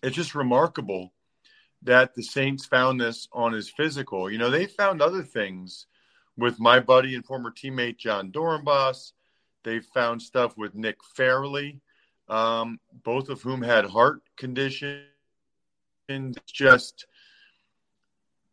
it's 0.02 0.16
just 0.16 0.34
remarkable 0.34 1.12
that 1.82 2.14
the 2.14 2.22
Saints 2.22 2.66
found 2.66 3.00
this 3.00 3.28
on 3.32 3.52
his 3.52 3.70
physical. 3.70 4.30
You 4.30 4.38
know, 4.38 4.50
they 4.50 4.66
found 4.66 5.00
other 5.00 5.22
things 5.22 5.86
with 6.36 6.60
my 6.60 6.80
buddy 6.80 7.14
and 7.14 7.24
former 7.24 7.50
teammate 7.50 7.98
Jon 7.98 8.30
Dorenbos. 8.30 9.12
They 9.62 9.80
found 9.80 10.22
stuff 10.22 10.56
with 10.56 10.74
Nick 10.74 10.98
Fairley, 11.14 11.80
um, 12.28 12.80
both 13.04 13.28
of 13.28 13.42
whom 13.42 13.62
had 13.62 13.84
heart 13.84 14.22
conditions. 14.36 15.04
Just, 16.46 17.06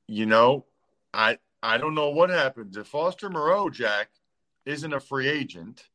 you 0.08 0.26
know, 0.26 0.66
I 1.14 1.38
I 1.64 1.78
don't 1.78 1.96
know 1.96 2.10
what 2.10 2.30
happens 2.30 2.78
if 2.78 2.88
Foster 2.88 3.30
Moreau 3.30 3.70
Jack 3.70 4.10
isn't 4.66 4.94
a 4.94 5.00
free 5.00 5.28
agent 5.28 5.86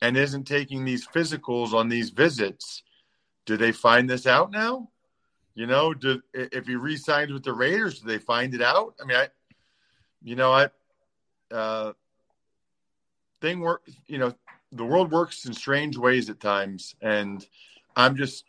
and 0.00 0.16
isn't 0.16 0.44
taking 0.44 0.84
these 0.84 1.06
physicals 1.06 1.72
on 1.72 1.88
these 1.88 2.10
visits. 2.10 2.82
Do 3.44 3.56
they 3.56 3.72
find 3.72 4.08
this 4.08 4.26
out 4.26 4.50
now? 4.50 4.91
You 5.54 5.66
know, 5.66 5.92
do 5.92 6.22
if 6.32 6.66
he 6.66 6.76
re-signs 6.76 7.32
with 7.32 7.44
the 7.44 7.52
Raiders, 7.52 8.00
do 8.00 8.08
they 8.08 8.18
find 8.18 8.54
it 8.54 8.62
out? 8.62 8.94
I 9.00 9.04
mean, 9.04 9.16
I, 9.16 9.28
you 10.22 10.34
know, 10.34 10.52
I, 10.52 10.68
uh, 11.50 11.92
thing 13.40 13.60
work. 13.60 13.82
You 14.06 14.18
know, 14.18 14.34
the 14.70 14.84
world 14.84 15.12
works 15.12 15.44
in 15.44 15.52
strange 15.52 15.98
ways 15.98 16.30
at 16.30 16.40
times, 16.40 16.94
and 17.02 17.46
I'm 17.94 18.16
just 18.16 18.44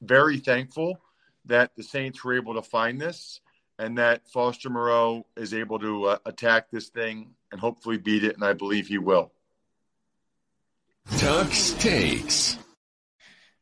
very 0.00 0.38
thankful 0.38 1.00
that 1.46 1.72
the 1.76 1.82
Saints 1.82 2.22
were 2.24 2.36
able 2.36 2.54
to 2.54 2.62
find 2.62 3.00
this 3.00 3.40
and 3.78 3.98
that 3.98 4.28
Foster 4.28 4.70
Moreau 4.70 5.26
is 5.36 5.52
able 5.52 5.78
to 5.80 6.04
uh, 6.04 6.18
attack 6.26 6.70
this 6.70 6.88
thing 6.88 7.30
and 7.50 7.60
hopefully 7.60 7.98
beat 7.98 8.24
it, 8.24 8.34
and 8.34 8.44
I 8.44 8.52
believe 8.52 8.86
he 8.86 8.98
will. 8.98 9.32
Ducks 11.18 11.72
takes. 11.74 12.56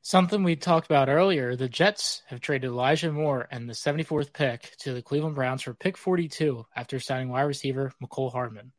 Something 0.04 0.42
we 0.42 0.56
talked 0.56 0.86
about 0.86 1.08
earlier, 1.08 1.54
the 1.54 1.68
Jets 1.68 2.22
have 2.26 2.40
traded 2.40 2.70
Elijah 2.70 3.12
Moore 3.12 3.46
and 3.52 3.68
the 3.68 3.72
74th 3.72 4.32
pick 4.32 4.74
to 4.80 4.92
the 4.92 5.00
Cleveland 5.00 5.36
Browns 5.36 5.62
for 5.62 5.74
pick 5.74 5.96
42 5.96 6.66
after 6.74 6.98
signing 6.98 7.28
wide 7.28 7.42
receiver 7.42 7.92
Mecole 8.02 8.32
Hardman. 8.32 8.72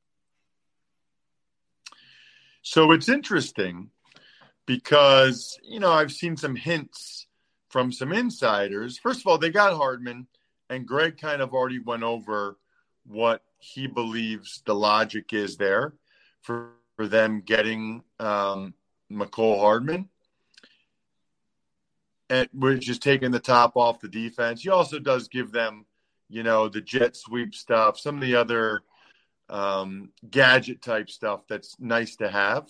So 2.61 2.91
it's 2.91 3.07
interesting 3.07 3.91
because, 4.65 5.57
you 5.63 5.79
know, 5.79 5.93
I've 5.93 6.11
seen 6.11 6.35
some 6.35 6.57
hints 6.57 7.27
from 7.69 7.93
some 7.93 8.11
insiders. 8.11 8.97
First 8.97 9.21
of 9.21 9.27
all, 9.27 9.37
they 9.37 9.49
got 9.49 9.77
Hardman, 9.77 10.27
and 10.69 10.85
Greg 10.85 11.17
kind 11.17 11.41
of 11.41 11.53
already 11.53 11.79
went 11.79 12.03
over 12.03 12.57
what 13.05 13.43
he 13.59 13.87
believes 13.87 14.61
the 14.65 14.75
logic 14.75 15.31
is 15.31 15.55
there 15.55 15.93
for, 16.41 16.71
for 16.97 17.07
them 17.07 17.41
getting 17.45 18.03
um, 18.19 18.73
Mecole 19.09 19.59
Hardman, 19.59 20.09
and 22.33 22.49
which 22.51 22.89
is 22.89 22.97
taking 22.97 23.29
the 23.29 23.39
top 23.39 23.73
off 23.75 23.99
the 23.99 24.07
defense. 24.07 24.63
He 24.63 24.69
also 24.69 24.97
does 24.97 25.27
give 25.27 25.51
them, 25.51 25.85
you 26.29 26.41
know, 26.41 26.67
the 26.67 26.81
jet 26.81 27.15
sweep 27.15 27.53
stuff, 27.53 27.99
some 27.99 28.15
of 28.15 28.21
the 28.21 28.35
other 28.35 28.81
um, 29.49 30.09
gadget 30.27 30.81
type 30.81 31.11
stuff 31.11 31.41
that's 31.47 31.79
nice 31.79 32.15
to 32.15 32.27
have. 32.27 32.67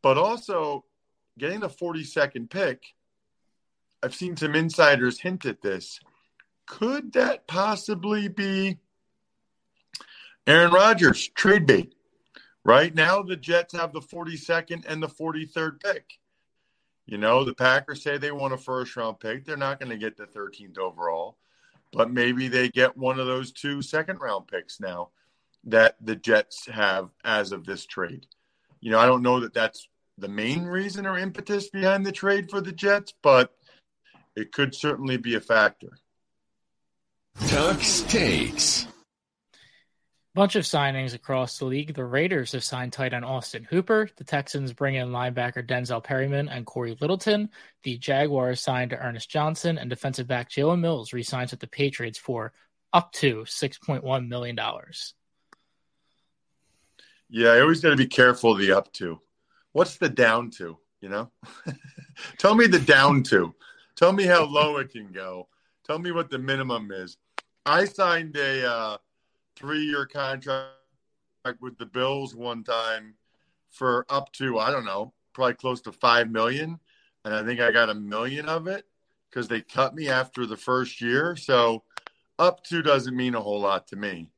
But 0.00 0.16
also 0.16 0.84
getting 1.36 1.58
the 1.58 1.68
42nd 1.68 2.48
pick, 2.48 2.84
I've 4.00 4.14
seen 4.14 4.36
some 4.36 4.54
insiders 4.54 5.18
hint 5.18 5.44
at 5.44 5.60
this. 5.60 5.98
Could 6.66 7.14
that 7.14 7.48
possibly 7.48 8.28
be 8.28 8.78
Aaron 10.46 10.70
Rodgers 10.70 11.28
trade 11.30 11.66
bait? 11.66 11.96
Right 12.64 12.94
now, 12.94 13.22
the 13.22 13.36
Jets 13.36 13.74
have 13.74 13.92
the 13.92 14.00
42nd 14.00 14.84
and 14.86 15.02
the 15.02 15.08
43rd 15.08 15.82
pick. 15.82 16.04
You 17.06 17.18
know, 17.18 17.44
the 17.44 17.54
Packers 17.54 18.02
say 18.02 18.18
they 18.18 18.32
want 18.32 18.52
a 18.52 18.58
first 18.58 18.96
round 18.96 19.20
pick. 19.20 19.44
They're 19.44 19.56
not 19.56 19.78
going 19.78 19.90
to 19.90 19.96
get 19.96 20.16
the 20.16 20.26
13th 20.26 20.78
overall, 20.78 21.36
but 21.92 22.10
maybe 22.10 22.48
they 22.48 22.68
get 22.68 22.96
one 22.96 23.20
of 23.20 23.26
those 23.26 23.52
two 23.52 23.80
second 23.80 24.20
round 24.20 24.48
picks 24.48 24.80
now 24.80 25.10
that 25.64 25.96
the 26.00 26.16
Jets 26.16 26.66
have 26.66 27.10
as 27.24 27.52
of 27.52 27.64
this 27.64 27.86
trade. 27.86 28.26
You 28.80 28.90
know, 28.90 28.98
I 28.98 29.06
don't 29.06 29.22
know 29.22 29.40
that 29.40 29.54
that's 29.54 29.88
the 30.18 30.28
main 30.28 30.64
reason 30.64 31.06
or 31.06 31.16
impetus 31.18 31.68
behind 31.68 32.04
the 32.04 32.12
trade 32.12 32.50
for 32.50 32.60
the 32.60 32.72
Jets, 32.72 33.12
but 33.22 33.54
it 34.34 34.52
could 34.52 34.74
certainly 34.74 35.16
be 35.16 35.34
a 35.34 35.40
factor. 35.40 35.98
Ducks 37.48 38.00
takes. 38.02 38.86
Bunch 40.36 40.54
of 40.54 40.64
signings 40.64 41.14
across 41.14 41.58
the 41.58 41.64
league. 41.64 41.94
The 41.94 42.04
Raiders 42.04 42.52
have 42.52 42.62
signed 42.62 42.92
tight 42.92 43.14
end 43.14 43.24
Austin 43.24 43.64
Hooper. 43.64 44.10
The 44.16 44.24
Texans 44.24 44.74
bring 44.74 44.96
in 44.96 45.08
linebacker 45.08 45.66
Denzel 45.66 46.04
Perryman 46.04 46.50
and 46.50 46.66
Corey 46.66 46.94
Littleton. 47.00 47.48
The 47.84 47.96
Jaguars 47.96 48.60
signed 48.60 48.92
Ernest 48.92 49.30
Johnson 49.30 49.78
and 49.78 49.88
defensive 49.88 50.26
back 50.26 50.50
Jalen 50.50 50.80
Mills 50.80 51.14
resigns 51.14 51.52
with 51.52 51.60
the 51.60 51.66
Patriots 51.66 52.18
for 52.18 52.52
up 52.92 53.12
to 53.12 53.44
$6.1 53.44 54.28
million. 54.28 54.58
Yeah, 57.30 57.48
I 57.48 57.60
always 57.62 57.80
got 57.80 57.88
to 57.88 57.96
be 57.96 58.06
careful 58.06 58.54
the 58.56 58.72
up 58.72 58.92
to. 58.92 59.18
What's 59.72 59.96
the 59.96 60.10
down 60.10 60.50
to? 60.58 60.76
You 61.00 61.08
know, 61.08 61.30
tell 62.38 62.54
me 62.54 62.66
the 62.66 62.80
down 62.80 63.22
to. 63.22 63.54
Tell 63.96 64.12
me 64.12 64.24
how 64.24 64.44
low 64.44 64.76
it 64.76 64.90
can 64.90 65.12
go. 65.12 65.48
Tell 65.86 65.98
me 65.98 66.12
what 66.12 66.28
the 66.28 66.38
minimum 66.38 66.90
is. 66.92 67.16
I 67.64 67.86
signed 67.86 68.36
a 68.36 68.70
uh, 68.70 68.96
three-year 69.56 70.06
contract 70.06 70.70
with 71.60 71.78
the 71.78 71.86
Bills 71.86 72.34
one 72.34 72.62
time 72.62 73.14
for 73.70 74.06
up 74.08 74.32
to 74.32 74.58
I 74.58 74.70
don't 74.70 74.84
know, 74.84 75.12
probably 75.32 75.54
close 75.54 75.80
to 75.82 75.92
five 75.92 76.30
million, 76.30 76.78
and 77.24 77.34
I 77.34 77.44
think 77.44 77.60
I 77.60 77.70
got 77.72 77.90
a 77.90 77.94
million 77.94 78.48
of 78.48 78.66
it 78.66 78.84
because 79.30 79.48
they 79.48 79.60
cut 79.60 79.94
me 79.94 80.08
after 80.08 80.46
the 80.46 80.56
first 80.56 81.00
year. 81.00 81.36
So 81.36 81.82
up 82.38 82.64
to 82.64 82.82
doesn't 82.82 83.16
mean 83.16 83.34
a 83.34 83.40
whole 83.40 83.60
lot 83.60 83.86
to 83.88 83.96
me. 83.96 84.30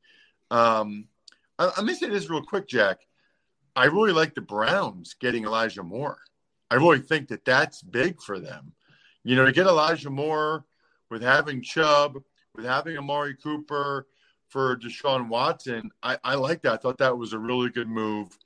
Um, 0.51 1.05
let 1.57 1.83
me 1.83 1.93
say 1.93 2.09
this 2.09 2.29
real 2.29 2.43
quick, 2.43 2.67
Jack. 2.67 2.99
I 3.75 3.85
really 3.85 4.11
like 4.11 4.33
the 4.35 4.41
Browns 4.41 5.15
getting 5.19 5.45
Elijah 5.45 5.83
Moore. 5.83 6.19
I 6.71 6.75
really 6.75 6.99
think 6.99 7.27
that 7.29 7.45
that's 7.45 7.81
big 7.81 8.21
for 8.21 8.39
them. 8.39 8.73
You 9.23 9.35
know, 9.35 9.45
to 9.45 9.51
get 9.51 9.67
Elijah 9.67 10.09
Moore 10.09 10.65
with 11.09 11.21
having 11.21 11.61
Chubb, 11.61 12.17
with 12.55 12.65
having 12.65 12.97
Amari 12.97 13.35
Cooper 13.35 14.07
for 14.49 14.75
Deshaun 14.77 15.29
Watson, 15.29 15.91
I, 16.03 16.17
I 16.23 16.35
like 16.35 16.61
that. 16.63 16.73
I 16.73 16.77
thought 16.77 16.97
that 16.97 17.17
was 17.17 17.33
a 17.33 17.39
really 17.39 17.69
good 17.69 17.87
move. 17.87 18.37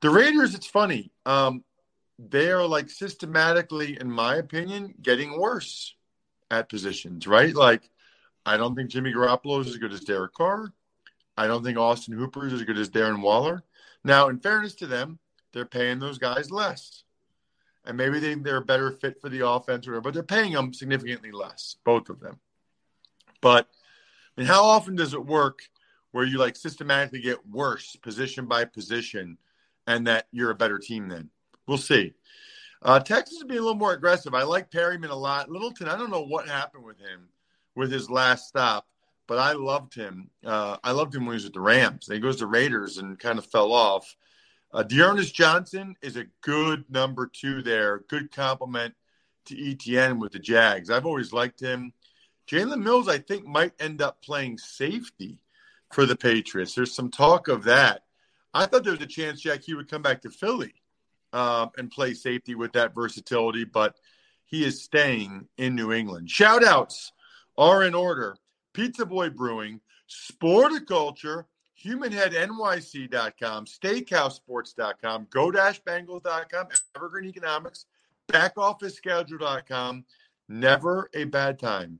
The 0.00 0.10
Raiders, 0.10 0.54
it's 0.54 0.66
funny. 0.66 1.12
Um, 1.26 1.64
they 2.18 2.50
are 2.50 2.66
like 2.66 2.90
systematically, 2.90 3.98
in 4.00 4.10
my 4.10 4.36
opinion, 4.36 4.94
getting 5.00 5.38
worse 5.38 5.94
at 6.50 6.68
positions, 6.68 7.26
right? 7.26 7.54
Like, 7.54 7.88
I 8.44 8.56
don't 8.56 8.74
think 8.74 8.90
Jimmy 8.90 9.12
Garoppolo 9.12 9.60
is 9.60 9.68
as 9.68 9.78
good 9.78 9.92
as 9.92 10.00
Derek 10.00 10.34
Carr. 10.34 10.72
I 11.36 11.46
don't 11.46 11.64
think 11.64 11.78
Austin 11.78 12.14
Hooper 12.14 12.46
is 12.46 12.52
as 12.52 12.64
good 12.64 12.78
as 12.78 12.90
Darren 12.90 13.22
Waller. 13.22 13.62
Now, 14.04 14.28
in 14.28 14.38
fairness 14.38 14.74
to 14.76 14.86
them, 14.86 15.18
they're 15.52 15.64
paying 15.64 15.98
those 15.98 16.18
guys 16.18 16.50
less. 16.50 17.04
And 17.84 17.96
maybe 17.96 18.18
they, 18.20 18.34
they're 18.34 18.58
a 18.58 18.64
better 18.64 18.92
fit 18.92 19.20
for 19.20 19.28
the 19.28 19.46
offense, 19.46 19.86
or 19.86 19.92
whatever, 19.92 20.02
but 20.02 20.14
they're 20.14 20.22
paying 20.22 20.52
them 20.52 20.72
significantly 20.72 21.32
less, 21.32 21.76
both 21.84 22.10
of 22.10 22.20
them. 22.20 22.38
But 23.40 23.68
Mean, 24.36 24.46
how 24.46 24.64
often 24.64 24.96
does 24.96 25.14
it 25.14 25.24
work 25.24 25.60
where 26.12 26.24
you 26.24 26.38
like 26.38 26.56
systematically 26.56 27.20
get 27.20 27.46
worse 27.48 27.96
position 27.96 28.46
by 28.46 28.64
position 28.64 29.38
and 29.86 30.06
that 30.06 30.26
you're 30.32 30.50
a 30.50 30.54
better 30.54 30.78
team 30.78 31.08
then? 31.08 31.30
We'll 31.66 31.78
see. 31.78 32.14
Uh, 32.82 32.98
Texas 32.98 33.38
is 33.38 33.44
be 33.44 33.56
a 33.56 33.60
little 33.60 33.74
more 33.74 33.92
aggressive. 33.92 34.34
I 34.34 34.42
like 34.42 34.70
Perryman 34.70 35.10
a 35.10 35.16
lot. 35.16 35.50
Littleton, 35.50 35.88
I 35.88 35.96
don't 35.96 36.10
know 36.10 36.24
what 36.24 36.48
happened 36.48 36.84
with 36.84 36.98
him 36.98 37.28
with 37.74 37.92
his 37.92 38.10
last 38.10 38.48
stop 38.48 38.86
but 39.26 39.38
I 39.38 39.52
loved 39.52 39.94
him. 39.94 40.28
Uh, 40.44 40.76
I 40.82 40.92
loved 40.92 41.14
him 41.14 41.24
when 41.24 41.32
he 41.32 41.36
was 41.36 41.44
with 41.44 41.54
the 41.54 41.60
Rams. 41.60 42.06
Then 42.06 42.16
he 42.16 42.20
goes 42.20 42.36
to 42.36 42.46
Raiders 42.46 42.98
and 42.98 43.18
kind 43.18 43.38
of 43.38 43.46
fell 43.46 43.72
off. 43.72 44.14
Uh, 44.72 44.82
D'Ernest 44.82 45.34
Johnson 45.34 45.94
is 46.02 46.16
a 46.16 46.26
good 46.40 46.84
number 46.90 47.30
two 47.32 47.62
there, 47.62 48.00
good 48.08 48.30
complement 48.30 48.94
to 49.46 49.54
ETN 49.54 50.18
with 50.18 50.32
the 50.32 50.38
Jags. 50.38 50.90
I've 50.90 51.06
always 51.06 51.32
liked 51.32 51.60
him. 51.60 51.92
Jalen 52.48 52.82
Mills, 52.82 53.08
I 53.08 53.18
think, 53.18 53.46
might 53.46 53.72
end 53.80 54.02
up 54.02 54.22
playing 54.22 54.58
safety 54.58 55.38
for 55.92 56.06
the 56.06 56.16
Patriots. 56.16 56.74
There's 56.74 56.94
some 56.94 57.10
talk 57.10 57.48
of 57.48 57.64
that. 57.64 58.02
I 58.54 58.66
thought 58.66 58.84
there 58.84 58.92
was 58.92 59.02
a 59.02 59.06
chance, 59.06 59.40
Jack, 59.40 59.62
he 59.62 59.74
would 59.74 59.90
come 59.90 60.02
back 60.02 60.22
to 60.22 60.30
Philly 60.30 60.74
um, 61.32 61.70
and 61.78 61.90
play 61.90 62.14
safety 62.14 62.54
with 62.54 62.72
that 62.72 62.94
versatility, 62.94 63.64
but 63.64 63.96
he 64.44 64.64
is 64.64 64.82
staying 64.82 65.48
in 65.56 65.74
New 65.74 65.92
England. 65.92 66.30
Shout 66.30 66.64
outs 66.64 67.12
are 67.56 67.82
in 67.84 67.94
order. 67.94 68.36
Pizza 68.74 69.06
Boy 69.06 69.30
Brewing, 69.30 69.80
Sporticulture, 70.08 71.44
HumanHeadNYC.com, 71.84 73.66
SteakhouseSports.com, 73.66 75.26
Go-Bengals.com, 75.30 76.66
Evergreen 76.96 77.28
Economics, 77.28 77.86
BackOfficeSchedule.com. 78.28 80.04
Never 80.48 81.10
a 81.14 81.24
bad 81.24 81.58
time 81.58 81.98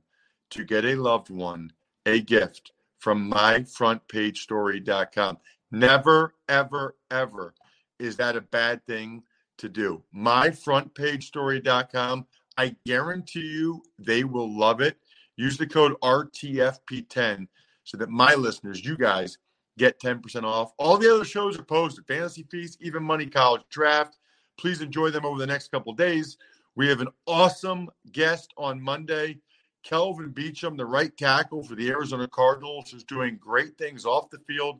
to 0.53 0.63
get 0.63 0.85
a 0.85 0.95
loved 0.95 1.29
one 1.29 1.73
a 2.05 2.21
gift 2.21 2.71
from 2.99 3.29
MyFrontPageStory.com. 3.31 5.37
Never, 5.71 6.35
ever, 6.47 6.95
ever 7.11 7.53
is 7.99 8.15
that 8.17 8.35
a 8.35 8.41
bad 8.41 8.83
thing 8.85 9.23
to 9.57 9.69
do. 9.69 10.03
MyFrontPageStory.com. 10.15 12.27
I 12.57 12.75
guarantee 12.85 13.47
you 13.47 13.81
they 13.97 14.23
will 14.23 14.55
love 14.55 14.79
it. 14.81 14.99
Use 15.37 15.57
the 15.57 15.65
code 15.65 15.99
RTFP10 16.01 17.47
so 17.83 17.97
that 17.97 18.09
my 18.09 18.35
listeners, 18.35 18.85
you 18.85 18.95
guys, 18.95 19.39
get 19.79 19.99
10% 19.99 20.43
off. 20.43 20.73
All 20.77 20.97
the 20.97 21.11
other 21.13 21.25
shows 21.25 21.57
are 21.57 21.63
posted 21.63 22.05
Fantasy 22.05 22.45
Feast, 22.51 22.77
Even 22.81 23.01
Money 23.03 23.25
College 23.25 23.63
Draft. 23.69 24.19
Please 24.59 24.81
enjoy 24.81 25.09
them 25.09 25.25
over 25.25 25.39
the 25.39 25.47
next 25.47 25.71
couple 25.71 25.93
days. 25.93 26.37
We 26.75 26.87
have 26.89 27.01
an 27.01 27.07
awesome 27.25 27.89
guest 28.11 28.53
on 28.57 28.79
Monday. 28.81 29.39
Kelvin 29.83 30.31
Beachum, 30.33 30.77
the 30.77 30.85
right 30.85 31.15
tackle 31.17 31.63
for 31.63 31.75
the 31.75 31.89
Arizona 31.89 32.27
Cardinals, 32.27 32.93
is 32.93 33.03
doing 33.03 33.37
great 33.39 33.77
things 33.77 34.05
off 34.05 34.29
the 34.29 34.39
field 34.39 34.79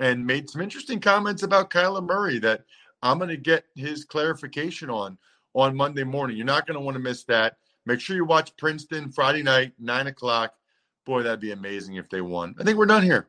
and 0.00 0.26
made 0.26 0.50
some 0.50 0.60
interesting 0.60 1.00
comments 1.00 1.42
about 1.42 1.70
Kyler 1.70 2.04
Murray 2.04 2.38
that 2.40 2.64
I'm 3.02 3.18
going 3.18 3.30
to 3.30 3.36
get 3.36 3.64
his 3.76 4.04
clarification 4.04 4.90
on 4.90 5.16
on 5.54 5.76
Monday 5.76 6.04
morning. 6.04 6.36
You're 6.36 6.46
not 6.46 6.66
going 6.66 6.78
to 6.78 6.84
want 6.84 6.96
to 6.96 7.02
miss 7.02 7.24
that. 7.24 7.56
Make 7.86 8.00
sure 8.00 8.16
you 8.16 8.24
watch 8.24 8.56
Princeton 8.56 9.10
Friday 9.10 9.42
night, 9.42 9.72
nine 9.78 10.06
o'clock. 10.06 10.54
Boy, 11.06 11.22
that'd 11.22 11.40
be 11.40 11.52
amazing 11.52 11.96
if 11.96 12.08
they 12.10 12.20
won. 12.20 12.54
I 12.58 12.64
think 12.64 12.76
we're 12.76 12.86
done 12.86 13.02
here. 13.02 13.28